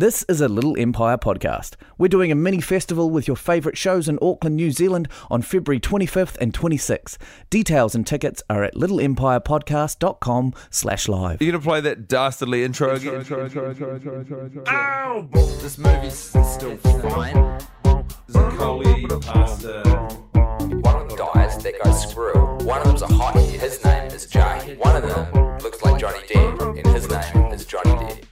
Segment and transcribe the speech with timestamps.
[0.00, 1.74] This is a Little Empire podcast.
[1.98, 5.78] We're doing a mini festival with your favourite shows in Auckland, New Zealand on February
[5.78, 7.18] 25th and 26th.
[7.50, 11.42] Details and tickets are at littleempirepodcast.com slash live.
[11.42, 13.26] You gonna play that dastardly intro again?
[14.68, 15.28] Ow!
[15.60, 17.60] This movie's still fine.
[18.32, 19.82] Coley, pasta.
[20.32, 22.32] One of them dies, that goes screw.
[22.64, 24.78] One of them's a hottie, his name is Jay.
[24.78, 28.29] One of them looks like Johnny Depp, and his name is Johnny Depp.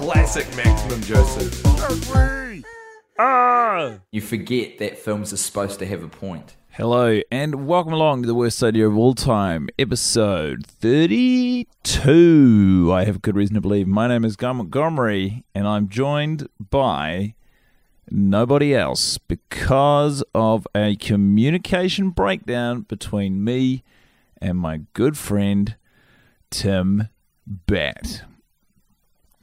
[0.00, 1.62] Classic Maximum Joseph.
[4.10, 6.56] You forget that films are supposed to have a point.
[6.70, 12.90] Hello, and welcome along to the worst idea of all time, episode 32.
[12.90, 13.86] I have good reason to believe.
[13.86, 17.34] My name is Guy Montgomery, and I'm joined by
[18.10, 23.84] nobody else because of a communication breakdown between me
[24.40, 25.76] and my good friend
[26.48, 27.08] Tim
[27.46, 28.22] Batt.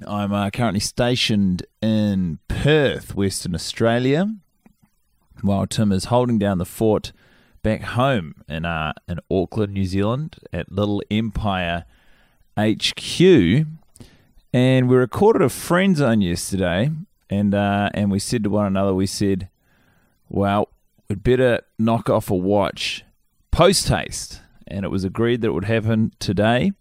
[0.06, 4.32] I'm uh, currently stationed in Perth, Western Australia,
[5.42, 7.12] while Tim is holding down the fort
[7.64, 11.86] back home in uh, in Auckland, New Zealand, at Little Empire
[12.58, 13.22] HQ.
[14.54, 16.92] And we recorded a friend zone yesterday,
[17.30, 19.50] and uh, and we said to one another, we said,
[20.30, 20.70] "Well,
[21.10, 23.04] we'd better knock off a watch
[23.50, 26.74] post haste," and it was agreed that it would happen today.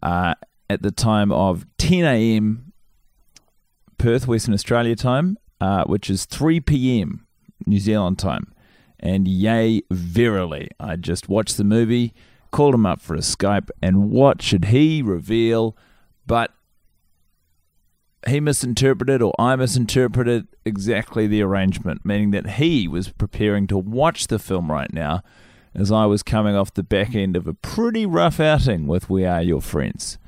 [0.00, 0.34] Uh,
[0.74, 2.72] at the time of 10 a.m.
[3.96, 7.26] Perth, Western Australia time, uh, which is 3 p.m.
[7.66, 8.52] New Zealand time.
[8.98, 12.12] And yay, verily, I just watched the movie,
[12.50, 15.76] called him up for a Skype, and what should he reveal?
[16.26, 16.52] But
[18.26, 24.26] he misinterpreted, or I misinterpreted exactly the arrangement, meaning that he was preparing to watch
[24.26, 25.22] the film right now
[25.74, 29.24] as I was coming off the back end of a pretty rough outing with We
[29.24, 30.18] Are Your Friends.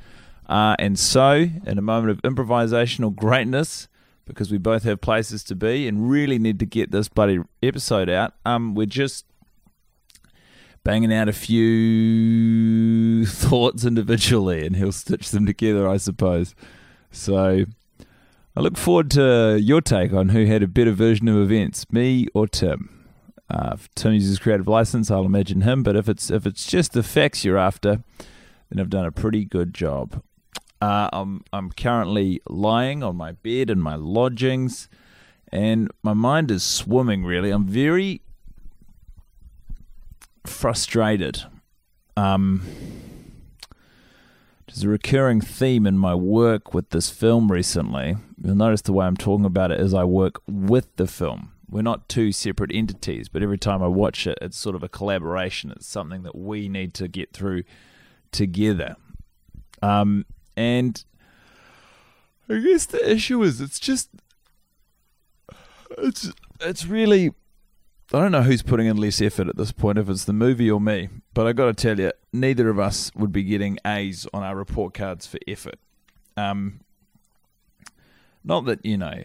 [0.49, 3.89] Uh, and so, in a moment of improvisational greatness,
[4.25, 8.09] because we both have places to be and really need to get this bloody episode
[8.09, 9.25] out, um, we're just
[10.85, 16.55] banging out a few thoughts individually, and he'll stitch them together, I suppose.
[17.11, 17.65] So,
[18.57, 22.29] I look forward to your take on who had a better version of events, me
[22.35, 23.05] or Tim.
[23.51, 25.83] Uh, if Tim uses creative license, I'll imagine him.
[25.83, 28.03] But if it's if it's just the facts you're after,
[28.71, 30.23] then I've done a pretty good job.
[30.81, 34.89] Uh, I'm I'm currently lying on my bed in my lodgings,
[35.51, 37.25] and my mind is swimming.
[37.25, 38.21] Really, I'm very
[40.45, 41.43] frustrated.
[42.17, 42.63] Um,
[44.67, 48.17] there's a recurring theme in my work with this film recently.
[48.43, 51.53] You'll notice the way I'm talking about it is I work with the film.
[51.69, 54.89] We're not two separate entities, but every time I watch it, it's sort of a
[54.89, 55.71] collaboration.
[55.71, 57.65] It's something that we need to get through
[58.31, 58.97] together.
[59.83, 60.27] Um,
[60.57, 61.05] and
[62.49, 64.11] I guess the issue is it's just
[65.99, 67.33] it's it's really
[68.13, 70.71] I don't know who's putting in less effort at this point, if it's the movie
[70.71, 71.09] or me.
[71.35, 74.55] But I got to tell you, neither of us would be getting A's on our
[74.55, 75.81] report cards for effort.
[76.37, 76.81] Um,
[78.45, 79.25] not that you know,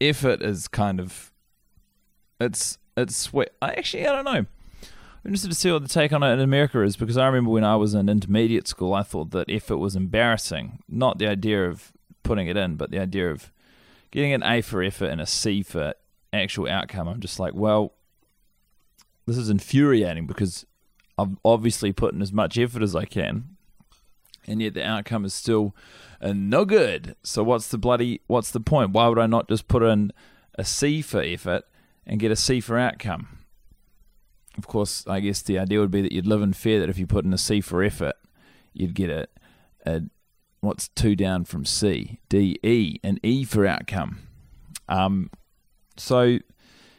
[0.00, 1.32] effort is kind of
[2.40, 3.52] it's it's sweat.
[3.60, 4.46] I actually I don't know.
[5.24, 7.50] I'm interested to see what the take on it in America is because I remember
[7.50, 10.80] when I was in intermediate school, I thought that effort was embarrassing.
[10.88, 11.92] Not the idea of
[12.24, 13.52] putting it in, but the idea of
[14.10, 15.94] getting an A for effort and a C for
[16.32, 17.06] actual outcome.
[17.06, 17.92] I'm just like, well,
[19.26, 20.66] this is infuriating because
[21.16, 23.56] I've obviously put in as much effort as I can,
[24.46, 25.76] and yet the outcome is still
[26.20, 27.14] uh, no good.
[27.22, 28.90] So what's the bloody what's the point?
[28.90, 30.12] Why would I not just put in
[30.56, 31.64] a C for effort
[32.04, 33.38] and get a C for outcome?
[34.58, 36.98] Of course, I guess the idea would be that you'd live in fear that if
[36.98, 38.16] you put in a C for effort,
[38.72, 39.26] you'd get a,
[39.86, 40.02] a
[40.60, 44.18] what's two down from C, D, E, an E for outcome.
[44.88, 45.30] Um,
[45.96, 46.38] so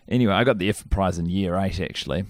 [0.08, 2.26] anyway, I got the effort prize in year eight actually.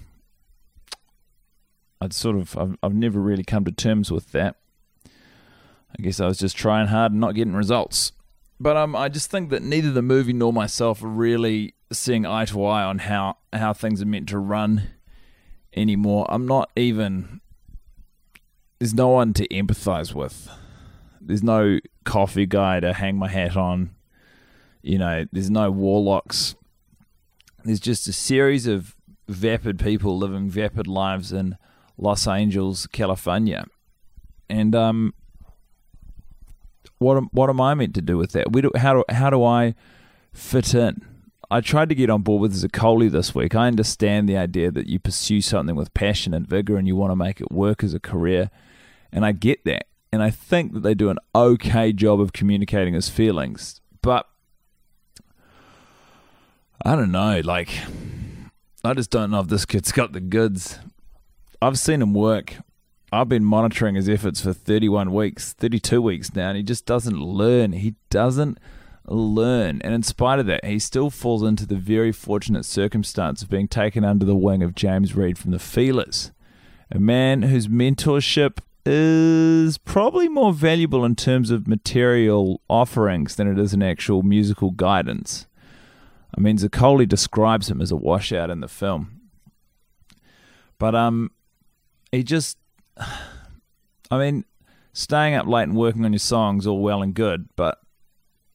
[2.00, 4.56] I'd sort of I've, I've never really come to terms with that.
[5.98, 8.12] I guess I was just trying hard and not getting results.
[8.60, 12.44] But um, I just think that neither the movie nor myself are really seeing eye
[12.46, 14.93] to eye on how, how things are meant to run
[15.74, 16.26] anymore.
[16.28, 17.40] I'm not even.
[18.78, 20.48] There's no one to empathize with.
[21.20, 23.94] There's no coffee guy to hang my hat on.
[24.82, 26.54] You know, there's no warlocks.
[27.64, 28.94] There's just a series of
[29.26, 31.56] vapid people living vapid lives in
[31.96, 33.64] Los Angeles, California.
[34.50, 35.14] And um,
[36.98, 38.52] what am, what am I meant to do with that?
[38.52, 39.74] Do, how do how do I
[40.32, 41.13] fit in?
[41.54, 43.54] I tried to get on board with Zaccoli this week.
[43.54, 47.12] I understand the idea that you pursue something with passion and vigor and you want
[47.12, 48.50] to make it work as a career,
[49.12, 49.86] and I get that.
[50.10, 54.28] And I think that they do an okay job of communicating his feelings, but
[56.84, 57.40] I don't know.
[57.44, 57.70] Like,
[58.82, 60.80] I just don't know if this kid's got the goods.
[61.62, 62.56] I've seen him work.
[63.12, 67.20] I've been monitoring his efforts for 31 weeks, 32 weeks now, and he just doesn't
[67.20, 67.74] learn.
[67.74, 68.58] He doesn't
[69.06, 69.80] learn.
[69.82, 73.68] And in spite of that, he still falls into the very fortunate circumstance of being
[73.68, 76.32] taken under the wing of James Reed from the Feelers,
[76.90, 83.58] a man whose mentorship is probably more valuable in terms of material offerings than it
[83.58, 85.46] is in actual musical guidance.
[86.36, 89.20] I mean, Zaccoli describes him as a washout in the film.
[90.78, 91.30] But um,
[92.10, 92.58] he just,
[94.10, 94.44] I mean,
[94.92, 97.78] staying up late and working on your songs all well and good, but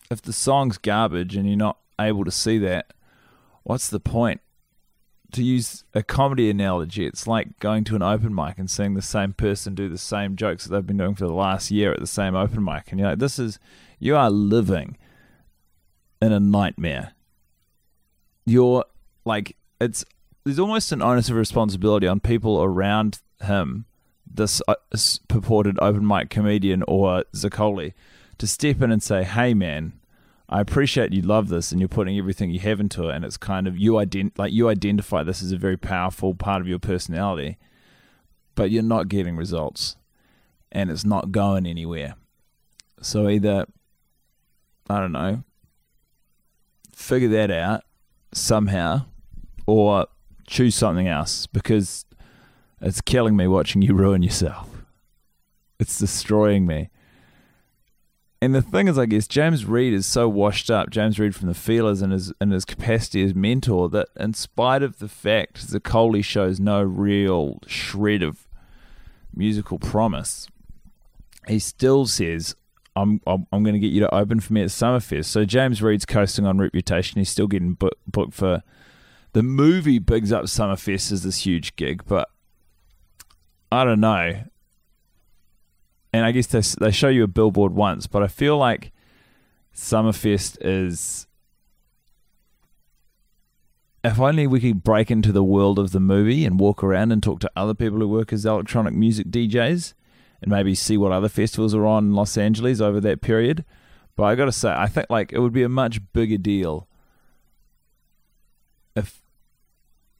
[0.10, 2.94] if the song's garbage and you're not able to see that,
[3.64, 4.42] what's the point?
[5.34, 9.02] To use a comedy analogy, it's like going to an open mic and seeing the
[9.02, 12.00] same person do the same jokes that they've been doing for the last year at
[12.00, 12.86] the same open mic.
[12.90, 13.60] And you're like, this is,
[14.00, 14.98] you are living
[16.20, 17.14] in a nightmare.
[18.46, 18.86] You're
[19.24, 20.04] like, it's,
[20.44, 23.86] there's almost an onus of responsibility on people around him,
[24.26, 24.76] this uh,
[25.28, 27.94] purported open mic comedian or Zaccoli,
[28.40, 29.99] to step in and say, hey man,
[30.52, 33.38] I appreciate you love this and you're putting everything you have into it, and it's
[33.38, 36.80] kind of you ident- like you identify this as a very powerful part of your
[36.80, 37.58] personality,
[38.56, 39.96] but you're not getting results,
[40.72, 42.16] and it's not going anywhere.
[43.02, 43.68] So either
[44.90, 45.44] I don't know,
[46.96, 47.84] figure that out
[48.32, 49.06] somehow,
[49.68, 50.08] or
[50.48, 52.06] choose something else because
[52.82, 54.68] it's killing me watching you ruin yourself.
[55.80, 56.90] It's destroying me.
[58.42, 61.50] And the thing is, I guess James Reed is so washed up, James Reed from
[61.50, 65.68] the Feelers and his and his capacity as mentor, that in spite of the fact
[65.68, 68.48] Zaccoli shows no real shred of
[69.34, 70.48] musical promise,
[71.48, 72.56] he still says,
[72.96, 75.82] "I'm I'm, I'm going to get you to open for me at Summerfest." So James
[75.82, 77.20] Reed's coasting on reputation.
[77.20, 78.64] He's still getting book, booked for
[79.34, 80.00] the movie.
[80.00, 82.30] Bigs up Summerfest as this huge gig, but
[83.70, 84.44] I don't know
[86.12, 88.92] and I guess they they show you a billboard once, but I feel like
[89.74, 91.28] Summerfest is.
[94.02, 97.22] If only we could break into the world of the movie and walk around and
[97.22, 99.94] talk to other people who work as electronic music DJs,
[100.42, 103.66] and maybe see what other festivals are on in Los Angeles over that period.
[104.16, 106.88] But I got to say, I think like it would be a much bigger deal
[108.96, 109.22] if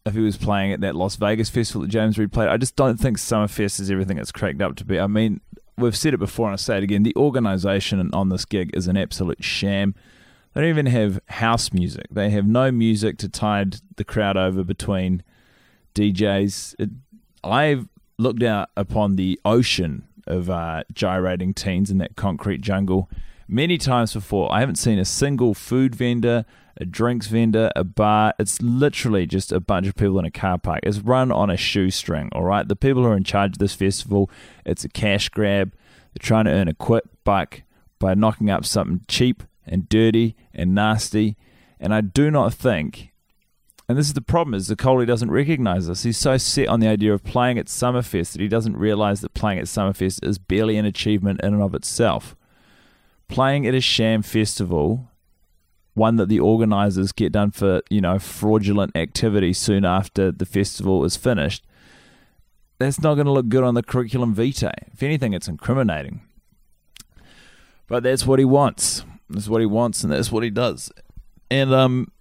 [0.06, 2.50] if he was playing at that Las Vegas festival that James Reed played.
[2.50, 5.00] I just don't think Summerfest is everything it's cracked up to be.
[5.00, 5.42] I mean,
[5.80, 7.04] we've said it before and I say it again.
[7.04, 9.96] The organisation on this gig is an absolute sham.
[10.54, 12.08] They don't even have house music.
[12.12, 15.24] They have no music to tide the crowd over between
[15.96, 16.76] DJs.
[16.80, 16.90] It,
[17.44, 23.10] I've looked out upon the ocean of uh, gyrating teens in that concrete jungle
[23.50, 24.54] many times before.
[24.54, 26.46] I haven't seen a single food vendor,
[26.78, 28.34] a drinks vendor, a bar.
[28.40, 30.82] It's literally just a bunch of people in a car park.
[30.84, 32.68] It's run on a shoestring, all right?
[32.68, 34.30] The people who are in charge of this festival,
[34.66, 35.74] it's a cash grab.
[36.14, 37.64] They're trying to earn a quick buck
[38.00, 41.36] by knocking up something cheap and dirty and nasty.
[41.80, 43.12] And I do not think,
[43.88, 46.04] and this is the problem, is the Zaccoli doesn't recognize this.
[46.04, 49.34] He's so set on the idea of playing at Summerfest that he doesn't realize that
[49.34, 52.36] playing at Summerfest is barely an achievement in and of itself.
[53.30, 55.06] Playing at a sham festival
[55.94, 61.04] one that the organizers get done for you know fraudulent activity soon after the festival
[61.04, 61.66] is finished
[62.80, 64.72] that's not going to look good on the curriculum vitae.
[64.94, 66.22] If anything, it's incriminating.
[67.88, 69.04] But that's what he wants.
[69.30, 70.92] That's what he wants, and that's what he does.
[71.52, 72.12] And um,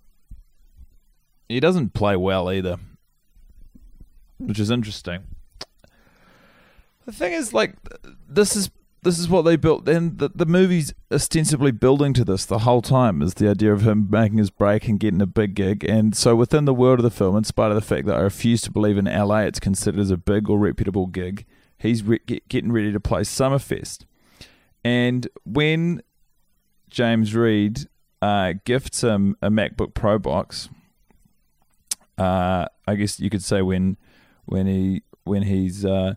[1.48, 2.78] he doesn't play well either,
[4.38, 5.22] which is interesting.
[7.06, 7.76] The thing is, like,
[8.28, 8.70] this is
[9.02, 12.82] this is what they built, and the the movie's ostensibly building to this the whole
[12.82, 15.84] time is the idea of him making his break and getting a big gig.
[15.84, 18.20] And so, within the world of the film, in spite of the fact that I
[18.20, 21.46] refuse to believe in LA, it's considered as a big or reputable gig.
[21.78, 24.04] He's re- get, getting ready to play Summerfest,
[24.84, 26.02] and when
[26.90, 27.88] James Reed
[28.20, 30.68] uh, gifts him a MacBook Pro box,
[32.18, 33.96] uh, I guess you could say when
[34.46, 36.14] when he when he's uh,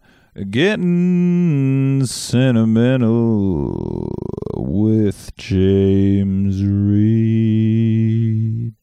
[0.50, 4.16] getting sentimental
[4.56, 8.74] with James Reed.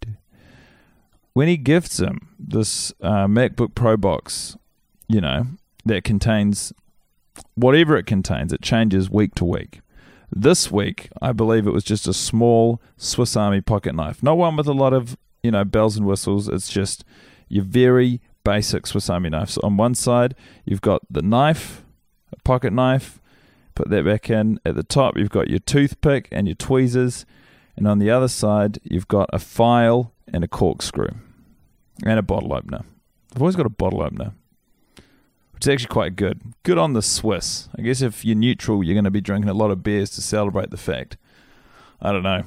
[1.33, 4.57] When he gifts him this uh, MacBook Pro box,
[5.09, 5.47] you know,
[5.87, 6.73] that contains
[7.55, 9.81] whatever it contains, it changes week to week.
[10.31, 14.23] This week, I believe it was just a small Swiss Army pocket knife.
[14.23, 16.49] Not one with a lot of, you know, bells and whistles.
[16.49, 17.05] It's just
[17.49, 19.51] your very basic Swiss Army knife.
[19.51, 21.85] So on one side, you've got the knife,
[22.33, 23.21] a pocket knife,
[23.75, 24.59] put that back in.
[24.65, 27.27] At the top, you've got your toothpick and your tweezers.
[27.77, 31.11] And on the other side, you've got a file and a corkscrew
[32.07, 32.85] and a bottle opener.
[33.37, 34.33] I've always got a bottle opener,
[35.53, 36.41] which is actually quite good.
[36.63, 37.69] Good on the Swiss.
[37.79, 40.23] I guess if you're neutral, you're going to be drinking a lot of beers to
[40.23, 41.19] celebrate the fact.
[42.01, 42.45] I don't know.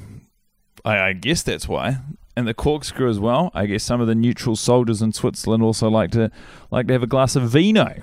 [0.84, 2.00] I, I guess that's why
[2.36, 3.52] and the corkscrew as well.
[3.54, 6.32] I guess some of the neutral soldiers in Switzerland also like to
[6.70, 8.02] like to have a glass of vino,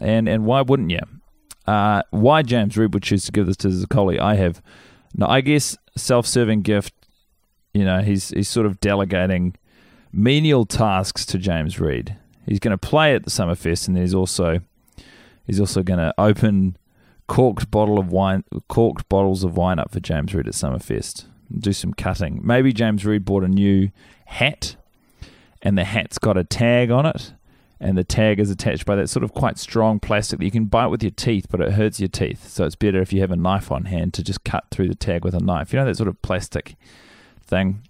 [0.00, 1.00] and and why wouldn't you?
[1.66, 4.62] Uh, why James Reed would choose to give this to Zaccoli, I have
[5.14, 5.26] no.
[5.26, 6.94] I guess self-serving gift.
[7.74, 9.54] You know, he's he's sort of delegating
[10.12, 12.16] menial tasks to James Reed.
[12.46, 14.60] He's going to play at the Summerfest, and then he's also
[15.46, 16.76] he's also going to open
[17.26, 21.26] corked bottle of wine, corked bottles of wine up for James Reed at Summerfest
[21.56, 22.40] do some cutting.
[22.42, 23.90] Maybe James Reed bought a new
[24.26, 24.76] hat,
[25.62, 27.32] and the hat's got a tag on it,
[27.80, 30.66] and the tag is attached by that sort of quite strong plastic that you can
[30.66, 32.48] bite with your teeth, but it hurts your teeth.
[32.48, 34.94] So it's better if you have a knife on hand to just cut through the
[34.94, 35.72] tag with a knife.
[35.72, 36.76] You know that sort of plastic
[37.42, 37.82] thing.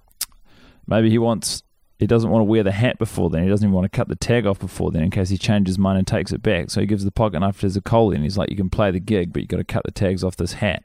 [0.87, 1.62] Maybe he wants.
[1.99, 3.43] He doesn't want to wear the hat before then.
[3.43, 5.79] He doesn't even want to cut the tag off before then in case he changes
[5.79, 6.71] mind and takes it back.
[6.71, 9.00] So he gives the pocket knife to Zaccoli and he's like, You can play the
[9.00, 10.85] gig, but you've got to cut the tags off this hat.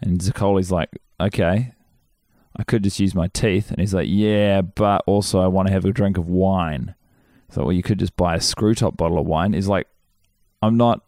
[0.00, 1.72] And Zaccoli's like, okay,
[2.56, 3.70] I could just use my teeth.
[3.70, 6.94] And he's like, yeah, but also I want to have a drink of wine.
[7.50, 9.52] So, well, you could just buy a screw top bottle of wine.
[9.52, 9.86] He's like,
[10.62, 11.02] I'm not,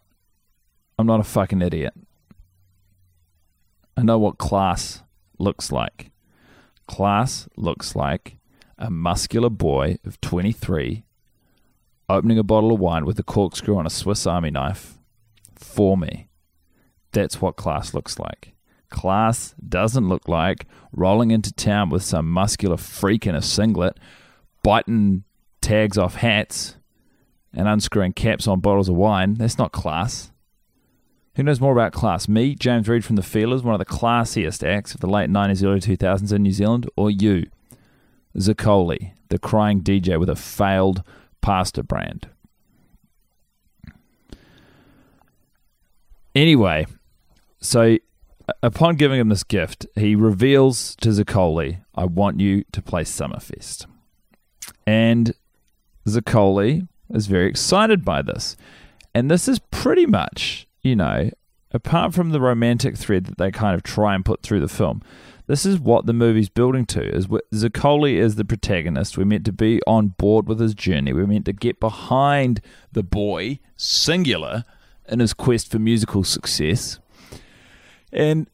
[0.98, 1.94] I'm not a fucking idiot.
[3.96, 5.02] I know what class
[5.38, 6.12] looks like.
[6.86, 8.38] Class looks like
[8.78, 11.04] a muscular boy of 23
[12.08, 14.98] opening a bottle of wine with a corkscrew on a Swiss Army knife
[15.56, 16.28] for me.
[17.12, 18.54] That's what class looks like.
[18.90, 23.98] Class doesn't look like rolling into town with some muscular freak in a singlet,
[24.62, 25.24] biting
[25.60, 26.76] tags off hats,
[27.52, 29.34] and unscrewing caps on bottles of wine.
[29.34, 30.30] That's not class.
[31.34, 32.28] Who knows more about class?
[32.28, 35.64] Me, James Reed from The Feelers, one of the classiest acts of the late 90s,
[35.64, 37.46] early 2000s in New Zealand, or you,
[38.36, 41.02] Zaccoli, the crying DJ with a failed
[41.40, 42.28] pasta brand?
[46.34, 46.86] Anyway,
[47.60, 47.98] so
[48.62, 53.86] upon giving him this gift, he reveals to Zaccoli, I want you to play Summerfest.
[54.86, 55.34] And
[56.06, 58.56] Zaccoli is very excited by this.
[59.14, 61.30] And this is pretty much, you know,
[61.72, 65.02] apart from the romantic thread that they kind of try and put through the film,
[65.46, 67.02] this is what the movie's building to.
[67.02, 69.16] Is Zaccoli is the protagonist.
[69.16, 71.12] We're meant to be on board with his journey.
[71.12, 72.60] We're meant to get behind
[72.92, 74.64] the boy, singular,
[75.08, 76.98] in his quest for musical success.
[78.12, 78.48] And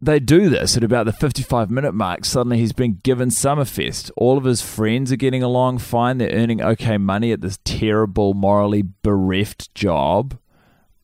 [0.00, 2.24] they do this at about the 55 minute mark.
[2.24, 4.10] Suddenly he's been given Summerfest.
[4.16, 6.18] All of his friends are getting along fine.
[6.18, 10.38] They're earning okay money at this terrible, morally bereft job.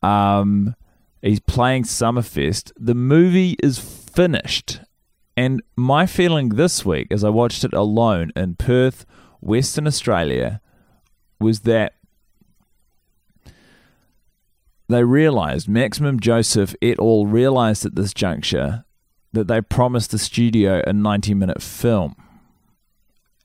[0.02, 0.75] Um,
[1.23, 2.73] he's playing Summerfest.
[2.76, 4.81] The movie is finished.
[5.37, 9.07] And my feeling this week, as I watched it alone in Perth,
[9.40, 10.61] Western Australia,
[11.38, 11.95] was that
[14.88, 17.26] they realized, Maximum Joseph et al.
[17.26, 18.85] realized at this juncture
[19.33, 22.16] that they promised the studio a 90 minute film.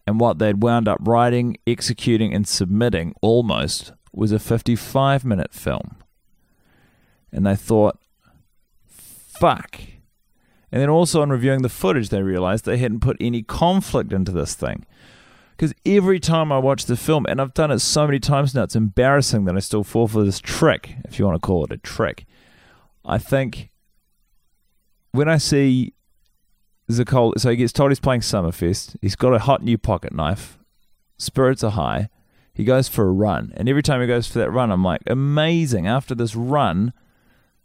[0.07, 5.97] And what they'd wound up writing, executing, and submitting almost was a 55 minute film.
[7.31, 7.99] And they thought,
[8.87, 9.79] fuck.
[10.71, 14.31] And then also on reviewing the footage, they realized they hadn't put any conflict into
[14.31, 14.85] this thing.
[15.63, 18.63] Because every time I watch the film, and I've done it so many times now,
[18.63, 21.71] it's embarrassing that I still fall for this trick, if you want to call it
[21.71, 22.25] a trick.
[23.05, 23.69] I think
[25.13, 25.93] when I see
[26.91, 30.57] Zacol, so he gets told he's playing Summerfest, he's got a hot new pocket knife,
[31.17, 32.09] spirits are high,
[32.53, 35.03] he goes for a run, and every time he goes for that run, I'm like,
[35.07, 35.87] amazing.
[35.87, 36.91] After this run,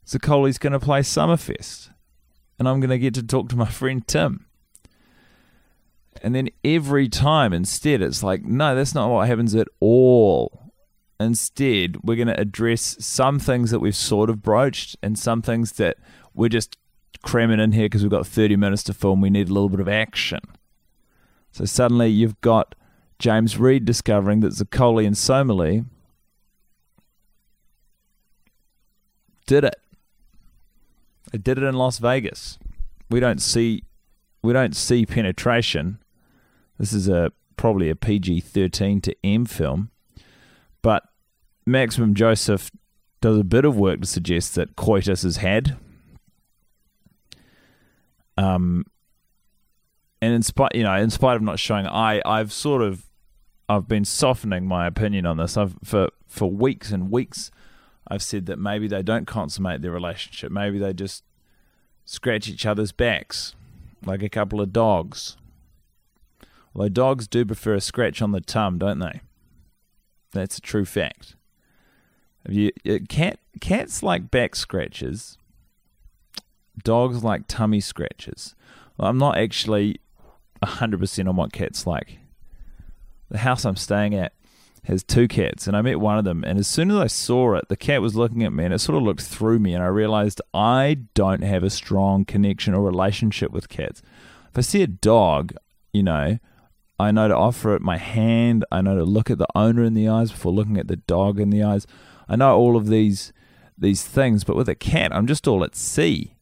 [0.06, 1.90] Zaccoli's going to play Summerfest,
[2.60, 4.46] and I'm going to get to talk to my friend Tim.
[6.22, 10.72] And then every time, instead, it's like, no, that's not what happens at all.
[11.20, 15.72] Instead, we're going to address some things that we've sort of broached and some things
[15.72, 15.96] that
[16.34, 16.76] we're just
[17.22, 19.20] cramming in here because we've got 30 minutes to film.
[19.20, 20.40] We need a little bit of action.
[21.50, 22.74] So suddenly you've got
[23.18, 25.84] James Reed discovering that Zaccoli and Somali
[29.46, 29.76] did it.
[31.32, 32.58] They did it in Las Vegas.
[33.10, 33.82] We don't see
[34.42, 35.98] we don't see penetration
[36.78, 39.90] this is a probably a PG thirteen to M film,
[40.82, 41.04] but
[41.66, 42.70] Maximum Joseph
[43.20, 45.76] does a bit of work to suggest that coitus is had.
[48.36, 48.84] Um,
[50.22, 53.04] and in spite, you know, in spite of not showing, I I've sort of
[53.68, 55.56] I've been softening my opinion on this.
[55.56, 57.50] I've for for weeks and weeks,
[58.06, 60.50] I've said that maybe they don't consummate their relationship.
[60.50, 61.24] Maybe they just
[62.04, 63.54] scratch each other's backs
[64.04, 65.36] like a couple of dogs.
[66.78, 69.20] Although dogs do prefer a scratch on the tum, don't they?
[70.30, 71.34] That's a true fact.
[72.48, 75.36] You uh, cat cats like back scratches.
[76.84, 78.54] Dogs like tummy scratches.
[78.96, 80.00] Well, I'm not actually
[80.62, 82.18] hundred percent on what cats like.
[83.28, 84.32] The house I'm staying at
[84.84, 86.44] has two cats, and I met one of them.
[86.44, 88.78] And as soon as I saw it, the cat was looking at me, and it
[88.78, 92.82] sort of looked through me, and I realized I don't have a strong connection or
[92.84, 94.00] relationship with cats.
[94.50, 95.54] If I see a dog,
[95.92, 96.38] you know,
[96.98, 98.64] I know to offer it my hand.
[98.72, 101.38] I know to look at the owner in the eyes before looking at the dog
[101.38, 101.86] in the eyes.
[102.28, 103.32] I know all of these
[103.80, 106.34] these things, but with a cat, I'm just all at sea.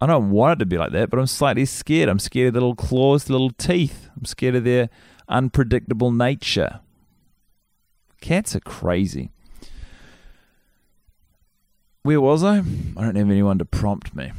[0.00, 2.08] I don't want it to be like that, but I'm slightly scared.
[2.08, 4.08] I'm scared of the little claws, the little teeth.
[4.16, 4.88] I'm scared of their
[5.28, 6.80] unpredictable nature.
[8.22, 9.30] Cats are crazy.
[12.02, 12.58] Where was I?
[12.58, 14.32] I don't have anyone to prompt me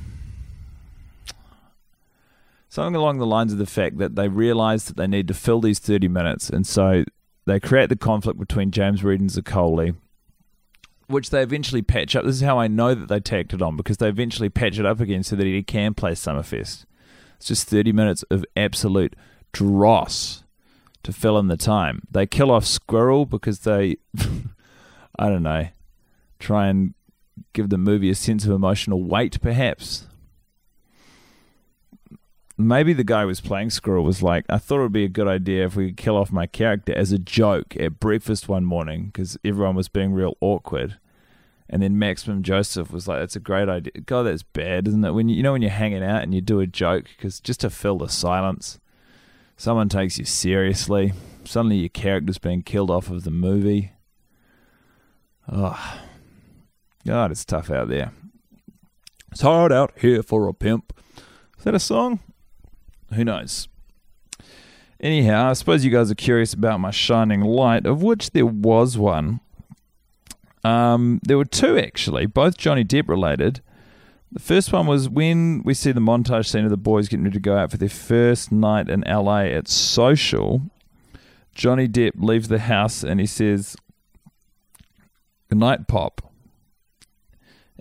[2.70, 5.60] something along the lines of the fact that they realize that they need to fill
[5.60, 6.50] these 30 minutes.
[6.50, 7.04] And so
[7.46, 9.96] they create the conflict between James Reed and Zaccoli,
[11.08, 12.24] which they eventually patch up.
[12.24, 14.86] This is how I know that they tacked it on because they eventually patch it
[14.86, 16.86] up again so that he can play Summerfest.
[17.38, 19.16] It's just 30 minutes of absolute
[19.52, 20.44] dross
[21.02, 22.04] to fill in the time.
[22.12, 23.98] They kill off Squirrel because they,
[25.18, 25.70] I don't know,
[26.38, 26.94] try and
[27.54, 30.06] give the movie a sense of emotional weight, perhaps
[32.60, 35.10] maybe the guy who was playing Squirrel was like, I thought it would be a
[35.10, 38.66] good idea if we could kill off my character as a joke at breakfast one
[38.66, 40.98] morning because everyone was being real awkward.
[41.70, 45.12] And then Maximum Joseph was like, "That's a great idea." God, that's bad, isn't it?
[45.12, 47.62] When you, you know when you're hanging out and you do a joke because just
[47.62, 48.80] to fill the silence,
[49.56, 51.14] someone takes you seriously.
[51.46, 53.94] Suddenly your character's being killed off of the movie.
[55.48, 56.02] Oh,
[57.06, 58.12] God, it's tough out there.
[59.32, 60.94] It's hard out here for a pimp.
[61.58, 62.20] Is that a song?
[63.14, 63.68] Who knows?
[65.00, 68.98] Anyhow, I suppose you guys are curious about my shining light, of which there was
[68.98, 69.40] one.
[70.64, 73.62] Um, there were two actually, both Johnny Depp related.
[74.32, 77.36] The first one was when we see the montage scene of the boys getting ready
[77.36, 80.64] to go out for their first night in LA at Social.
[81.56, 83.76] Johnny Depp leaves the house and he says,
[85.48, 86.30] Good night, Pop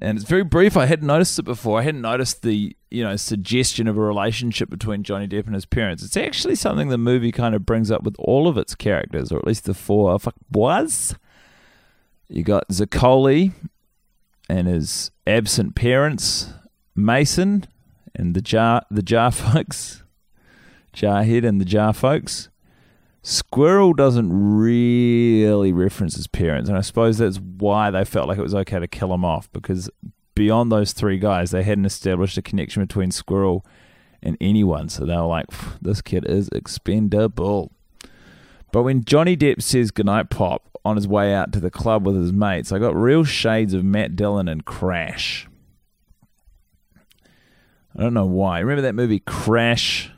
[0.01, 0.77] and it's very brief.
[0.77, 1.81] I hadn't noticed it before.
[1.81, 5.66] I hadn't noticed the you know suggestion of a relationship between Johnny Depp and his
[5.66, 6.03] parents.
[6.03, 9.38] It's actually something the movie kind of brings up with all of its characters, or
[9.38, 11.14] at least the four oh, fuck boys.
[12.29, 13.53] You got Zaccoli
[14.48, 16.53] and his absent parents,
[16.94, 17.66] Mason
[18.14, 20.03] and the jar the jar folks,
[20.94, 22.48] Jarhead and the jar folks.
[23.22, 28.42] Squirrel doesn't really reference his parents, and I suppose that's why they felt like it
[28.42, 29.90] was okay to kill him off because
[30.38, 33.66] beyond those three guys, they hadn't established a connection between Squirrel
[34.22, 34.88] and anyone.
[34.88, 35.46] So they were like,
[35.83, 37.72] "This kid is expendable."
[38.70, 42.14] But when Johnny Depp says goodnight, Pop, on his way out to the club with
[42.14, 45.48] his mates, I got real shades of Matt Dillon and Crash.
[47.96, 48.61] I don't know why.
[48.61, 50.12] Remember that movie Crash?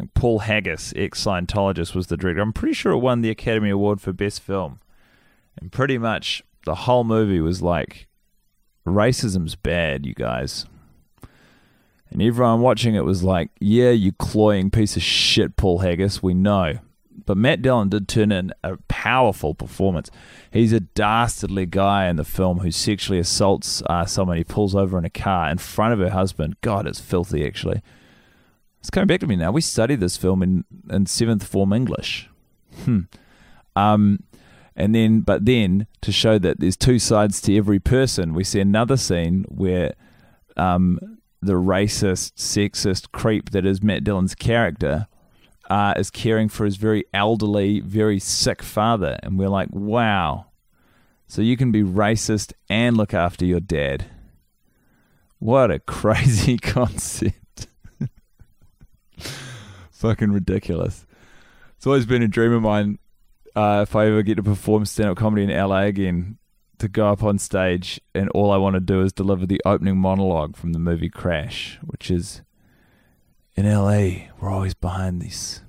[0.00, 2.42] think Paul Haggis, ex Scientologist, was the director.
[2.42, 4.80] I'm pretty sure it won the Academy Award for Best Film.
[5.58, 8.06] And pretty much the whole movie was like,
[8.86, 10.66] racism's bad, you guys.
[12.10, 16.34] And everyone watching it was like, yeah, you cloying piece of shit, Paul Haggis, we
[16.34, 16.78] know.
[17.30, 20.10] but Matt Dillon did turn in a powerful performance.
[20.50, 24.98] He's a dastardly guy in the film who sexually assaults uh, someone he pulls over
[24.98, 26.56] in a car in front of her husband.
[26.60, 27.82] God, it's filthy, actually.
[28.80, 29.52] It's coming back to me now.
[29.52, 32.28] We studied this film in, in seventh form English.
[32.84, 33.02] Hmm.
[33.76, 34.24] Um,
[34.80, 38.60] and then, but then to show that there's two sides to every person, we see
[38.60, 39.92] another scene where
[40.56, 45.06] um, the racist, sexist creep that is Matt Dillon's character
[45.68, 49.18] uh, is caring for his very elderly, very sick father.
[49.22, 50.46] And we're like, wow.
[51.28, 54.06] So you can be racist and look after your dad.
[55.38, 57.66] What a crazy concept.
[59.90, 61.04] Fucking ridiculous.
[61.76, 62.98] It's always been a dream of mine
[63.56, 66.38] uh, if I ever get to perform stand up comedy in LA again
[66.78, 69.98] to go up on stage and all I want to do is deliver the opening
[69.98, 72.42] monologue from the movie Crash, which is
[73.54, 75.60] in LA, we're always behind these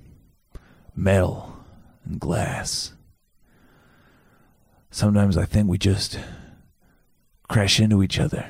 [0.96, 1.54] metal
[2.04, 2.94] and glass.
[4.90, 6.18] Sometimes I think we just
[7.48, 8.46] crash into each other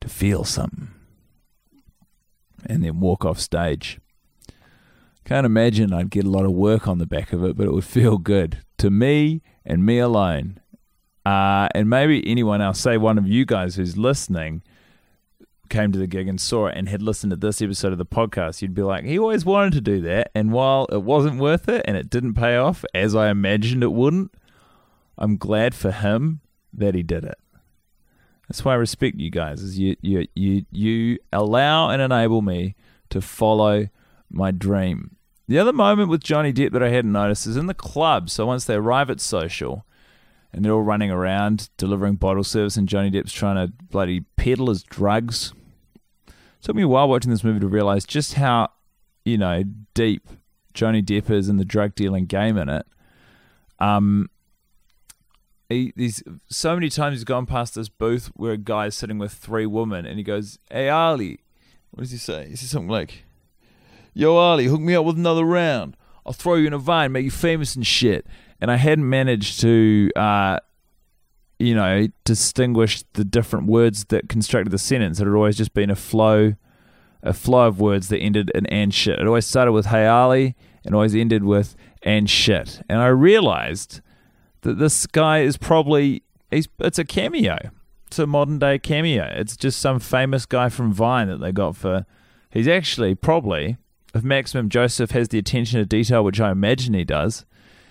[0.00, 0.88] to feel something
[2.66, 4.00] and then walk off stage.
[5.30, 7.72] Can't imagine I'd get a lot of work on the back of it, but it
[7.72, 10.58] would feel good to me and me alone.
[11.24, 14.64] Uh, and maybe anyone else, say one of you guys who's listening,
[15.68, 18.04] came to the gig and saw it and had listened to this episode of the
[18.04, 20.32] podcast, you'd be like, he always wanted to do that.
[20.34, 23.92] And while it wasn't worth it and it didn't pay off as I imagined it
[23.92, 24.34] wouldn't,
[25.16, 26.40] I'm glad for him
[26.74, 27.38] that he did it.
[28.48, 29.62] That's why I respect you guys.
[29.62, 32.74] Is you you you you allow and enable me
[33.10, 33.86] to follow
[34.28, 35.14] my dream.
[35.50, 38.30] The other moment with Johnny Depp that I hadn't noticed is in the club.
[38.30, 39.84] So once they arrive at social,
[40.52, 44.68] and they're all running around delivering bottle service, and Johnny Depp's trying to bloody peddle
[44.68, 45.52] his drugs.
[46.28, 48.68] It took me a while watching this movie to realize just how,
[49.24, 50.28] you know, deep
[50.72, 52.86] Johnny Depp is in the drug dealing game in it.
[53.80, 54.30] Um,
[55.68, 59.32] he, he's so many times he's gone past this booth where a guy's sitting with
[59.32, 61.40] three women, and he goes, "Hey Ali,"
[61.90, 62.46] what does he say?
[62.50, 63.24] He says something like,
[64.14, 65.96] "Yo Ali, hook me up with another round.
[66.26, 68.26] I'll throw you in a vine, make you famous and shit."
[68.60, 70.58] And I hadn't managed to, uh,
[71.58, 75.20] you know, distinguish the different words that constructed the sentence.
[75.20, 76.54] It had always just been a flow,
[77.22, 80.56] a flow of words that ended in "and shit." It always started with "Hey Ali,"
[80.84, 84.00] and always ended with "and shit." And I realized
[84.62, 87.58] that this guy is probably he's it's a cameo.
[88.06, 89.32] It's a modern day cameo.
[89.36, 92.06] It's just some famous guy from Vine that they got for
[92.50, 93.76] he's actually probably
[94.14, 97.44] if Maximum Joseph has the attention to detail which I imagine he does,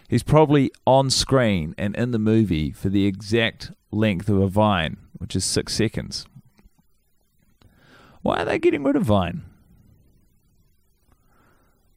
[0.08, 4.98] he's probably on screen and in the movie for the exact length of a Vine,
[5.14, 6.26] which is 6 seconds.
[8.22, 9.44] Why are they getting rid of Vine?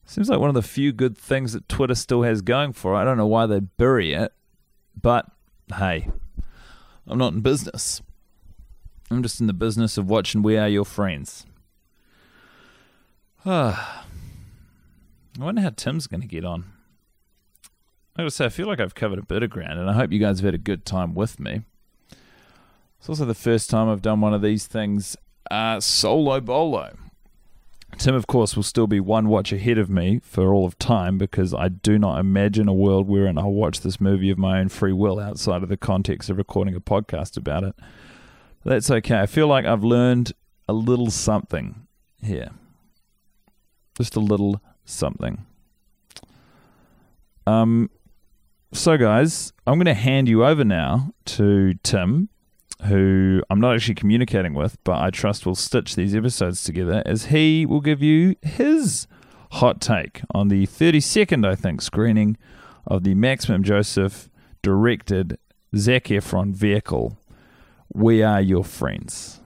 [0.04, 2.98] Seems like one of the few good things that Twitter still has going for it.
[2.98, 4.32] I don't know why they bury it.
[5.00, 5.26] But
[5.78, 6.08] hey,
[7.06, 8.02] I'm not in business.
[9.10, 11.46] I'm just in the business of watching We Are Your Friends.
[13.44, 14.04] Ah,
[15.42, 16.66] I wonder how Tim's going to get on.
[18.14, 20.12] I gotta say, I feel like I've covered a bit of ground, and I hope
[20.12, 21.62] you guys have had a good time with me.
[23.00, 25.16] It's also the first time I've done one of these things
[25.50, 26.96] uh, solo bolo.
[27.98, 31.18] Tim, of course, will still be one watch ahead of me for all of time
[31.18, 34.68] because I do not imagine a world wherein I'll watch this movie of my own
[34.68, 37.74] free will outside of the context of recording a podcast about it.
[38.62, 39.18] But that's okay.
[39.18, 40.34] I feel like I've learned
[40.68, 41.88] a little something
[42.22, 42.50] here.
[43.96, 44.60] Just a little
[44.92, 45.44] something.
[47.46, 47.90] Um,
[48.72, 52.28] so, guys, I'm going to hand you over now to Tim
[52.84, 57.26] who I'm not actually communicating with, but I trust will stitch these episodes together as
[57.26, 59.06] he will give you his
[59.52, 62.36] hot take on the 32nd, I think, screening
[62.86, 64.28] of the Maximum Joseph
[64.62, 65.38] directed
[65.76, 67.18] Zac Efron vehicle,
[67.92, 69.40] We Are Your Friends.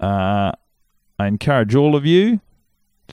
[0.00, 0.52] Uh,
[1.18, 2.40] I encourage all of you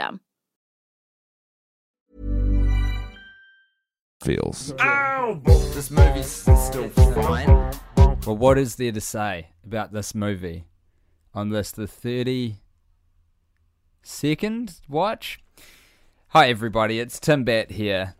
[0.00, 0.20] system.
[4.22, 4.74] Feels.
[5.74, 7.48] This movie's still fine.
[8.26, 10.66] Well, what is there to say about this movie
[11.32, 12.56] on this, the 30
[14.02, 15.40] second watch?
[16.28, 18.14] Hi, everybody, it's Tim Batt here,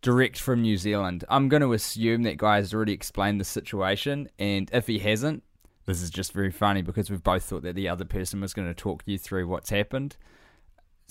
[0.00, 1.24] direct from New Zealand.
[1.28, 5.42] I'm going to assume that guy has already explained the situation, and if he hasn't,
[5.86, 8.68] this is just very funny because we've both thought that the other person was going
[8.68, 10.16] to talk you through what's happened.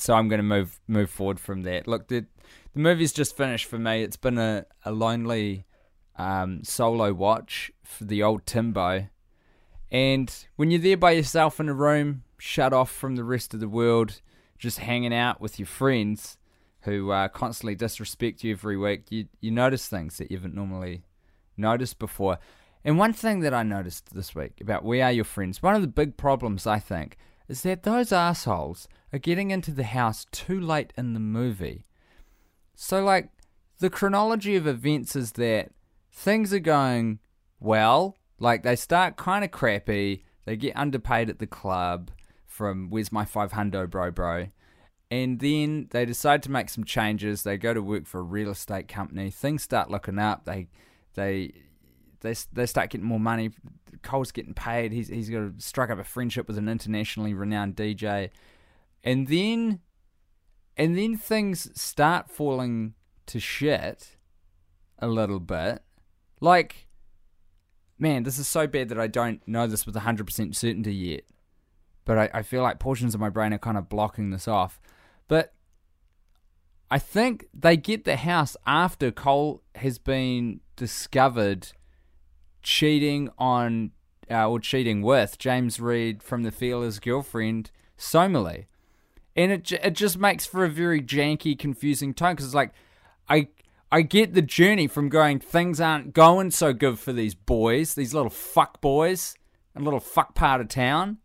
[0.01, 1.87] So I'm going to move move forward from that.
[1.87, 2.25] Look, the
[2.73, 4.01] the movie's just finished for me.
[4.01, 5.65] It's been a, a lonely
[6.15, 9.07] um, solo watch for the old Timbo.
[9.91, 13.59] And when you're there by yourself in a room, shut off from the rest of
[13.59, 14.21] the world,
[14.57, 16.37] just hanging out with your friends
[16.81, 21.03] who uh, constantly disrespect you every week, you, you notice things that you haven't normally
[21.57, 22.39] noticed before.
[22.83, 25.81] And one thing that I noticed this week about We Are Your Friends, one of
[25.81, 27.17] the big problems, I think,
[27.51, 31.85] is that those assholes are getting into the house too late in the movie.
[32.75, 33.29] So, like,
[33.79, 35.71] the chronology of events is that
[36.13, 37.19] things are going
[37.59, 38.15] well.
[38.39, 40.23] Like, they start kind of crappy.
[40.45, 42.11] They get underpaid at the club
[42.47, 44.47] from Where's My 500 Bro Bro.
[45.11, 47.43] And then they decide to make some changes.
[47.43, 49.29] They go to work for a real estate company.
[49.29, 50.45] Things start looking up.
[50.45, 50.69] They,
[51.15, 51.51] they,
[52.21, 53.51] they, they start getting more money.
[54.01, 54.91] Cole's getting paid.
[54.91, 58.29] He's, he's got to strike up a friendship with an internationally renowned DJ.
[59.03, 59.79] And then
[60.77, 62.93] and then things start falling
[63.27, 64.17] to shit
[64.99, 65.83] a little bit.
[66.39, 66.87] Like,
[67.99, 71.23] man, this is so bad that I don't know this with 100% certainty yet.
[72.05, 74.79] But I, I feel like portions of my brain are kind of blocking this off.
[75.27, 75.53] But
[76.89, 81.73] I think they get the house after Cole has been discovered
[82.61, 83.91] cheating on,
[84.29, 88.67] uh, or cheating with James Reed from the Feelers' girlfriend, Somali
[89.35, 92.73] and it it just makes for a very janky, confusing tone because it's like
[93.29, 93.47] I
[93.91, 98.13] I get the journey from going things aren't going so good for these boys, these
[98.13, 99.35] little fuck boys,
[99.75, 101.17] a little fuck part of town,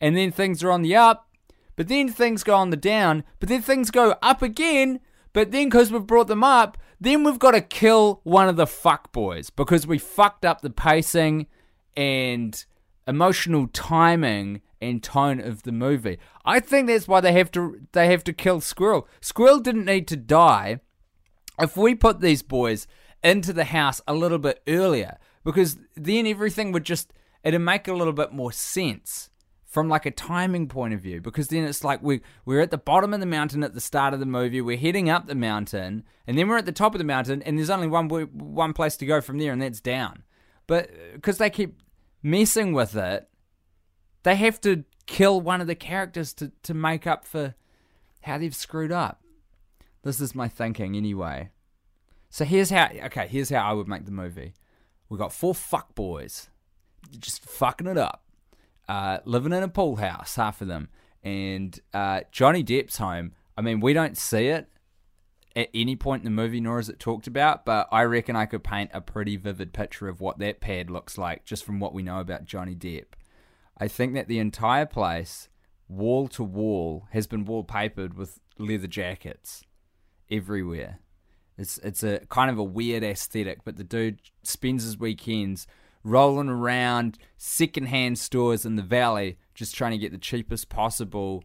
[0.00, 1.28] and then things are on the up,
[1.76, 5.00] but then things go on the down, but then things go up again.
[5.34, 8.66] But then, because we've brought them up, then we've got to kill one of the
[8.66, 11.48] fuck boys because we fucked up the pacing
[11.96, 12.64] and
[13.08, 16.18] emotional timing and tone of the movie.
[16.44, 19.08] I think that's why they have to they have to kill Squirrel.
[19.20, 20.78] Squirrel didn't need to die
[21.58, 22.86] if we put these boys
[23.22, 27.12] into the house a little bit earlier because then everything would just
[27.42, 29.28] it'd make a little bit more sense
[29.72, 32.78] from like a timing point of view because then it's like we we're at the
[32.78, 36.04] bottom of the mountain at the start of the movie we're heading up the mountain
[36.26, 38.96] and then we're at the top of the mountain and there's only one one place
[38.96, 40.24] to go from there and that's down
[40.66, 41.80] but uh, because they keep
[42.22, 43.30] messing with it
[44.22, 47.54] they have to kill one of the characters to, to make up for
[48.22, 49.22] how they've screwed up.
[50.02, 51.50] This is my thinking anyway.
[52.30, 54.54] So here's how okay, here's how I would make the movie.
[55.08, 56.48] We got four fuck boys
[57.18, 58.21] just fucking it up.
[58.92, 60.90] Uh, living in a pool house, half of them.
[61.22, 63.32] And uh, Johnny Depp's home.
[63.56, 64.68] I mean, we don't see it
[65.56, 68.44] at any point in the movie, nor is it talked about, but I reckon I
[68.44, 71.94] could paint a pretty vivid picture of what that pad looks like just from what
[71.94, 73.14] we know about Johnny Depp.
[73.78, 75.48] I think that the entire place,
[75.88, 79.62] wall to wall, has been wallpapered with leather jackets
[80.30, 80.98] everywhere.
[81.56, 85.66] It's it's a kind of a weird aesthetic, but the dude spends his weekends
[86.04, 91.44] rolling around secondhand stores in the valley, just trying to get the cheapest possible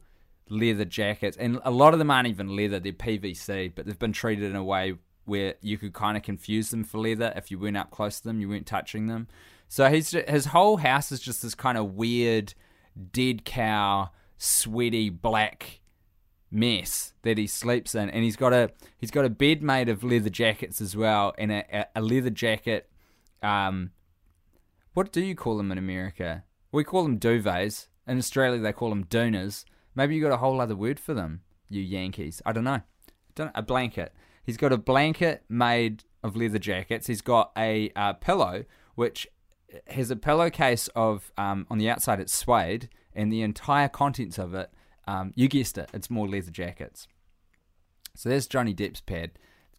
[0.49, 1.37] leather jackets.
[1.37, 4.55] And a lot of them aren't even leather; they're PVC, but they've been treated in
[4.55, 7.91] a way where you could kind of confuse them for leather if you weren't up
[7.91, 9.27] close to them, you weren't touching them.
[9.67, 12.53] So his his whole house is just this kind of weird,
[13.11, 15.81] dead cow, sweaty black
[16.49, 20.03] mess that he sleeps in, and he's got a he's got a bed made of
[20.03, 22.89] leather jackets as well, and a, a leather jacket.
[23.43, 23.91] Um,
[24.97, 26.43] what do you call them in America?
[26.71, 27.85] We call them duvets.
[28.07, 29.63] In Australia, they call them doonas.
[29.93, 32.41] Maybe you got a whole other word for them, you Yankees.
[32.47, 32.81] I don't know.
[33.35, 34.11] Don't, a blanket.
[34.43, 37.05] He's got a blanket made of leather jackets.
[37.05, 39.27] He's got a uh, pillow which
[39.85, 44.55] has a pillowcase of um, on the outside it's suede, and the entire contents of
[44.55, 44.71] it,
[45.05, 47.07] um, you guessed it, it's more leather jackets.
[48.15, 49.29] So there's Johnny Depp's pad.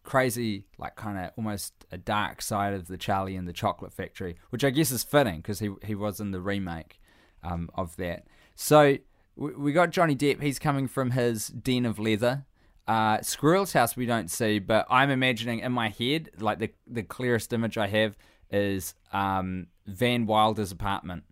[0.09, 4.37] Crazy, like kind of almost a dark side of the Charlie and the Chocolate Factory,
[4.49, 6.99] which I guess is fitting because he he was in the remake
[7.43, 8.25] um, of that.
[8.55, 8.97] So
[9.35, 10.41] we, we got Johnny Depp.
[10.41, 12.47] He's coming from his den of leather.
[12.87, 17.03] Uh, Squirrel's house we don't see, but I'm imagining in my head, like the the
[17.03, 18.17] clearest image I have
[18.49, 21.23] is um, Van Wilder's apartment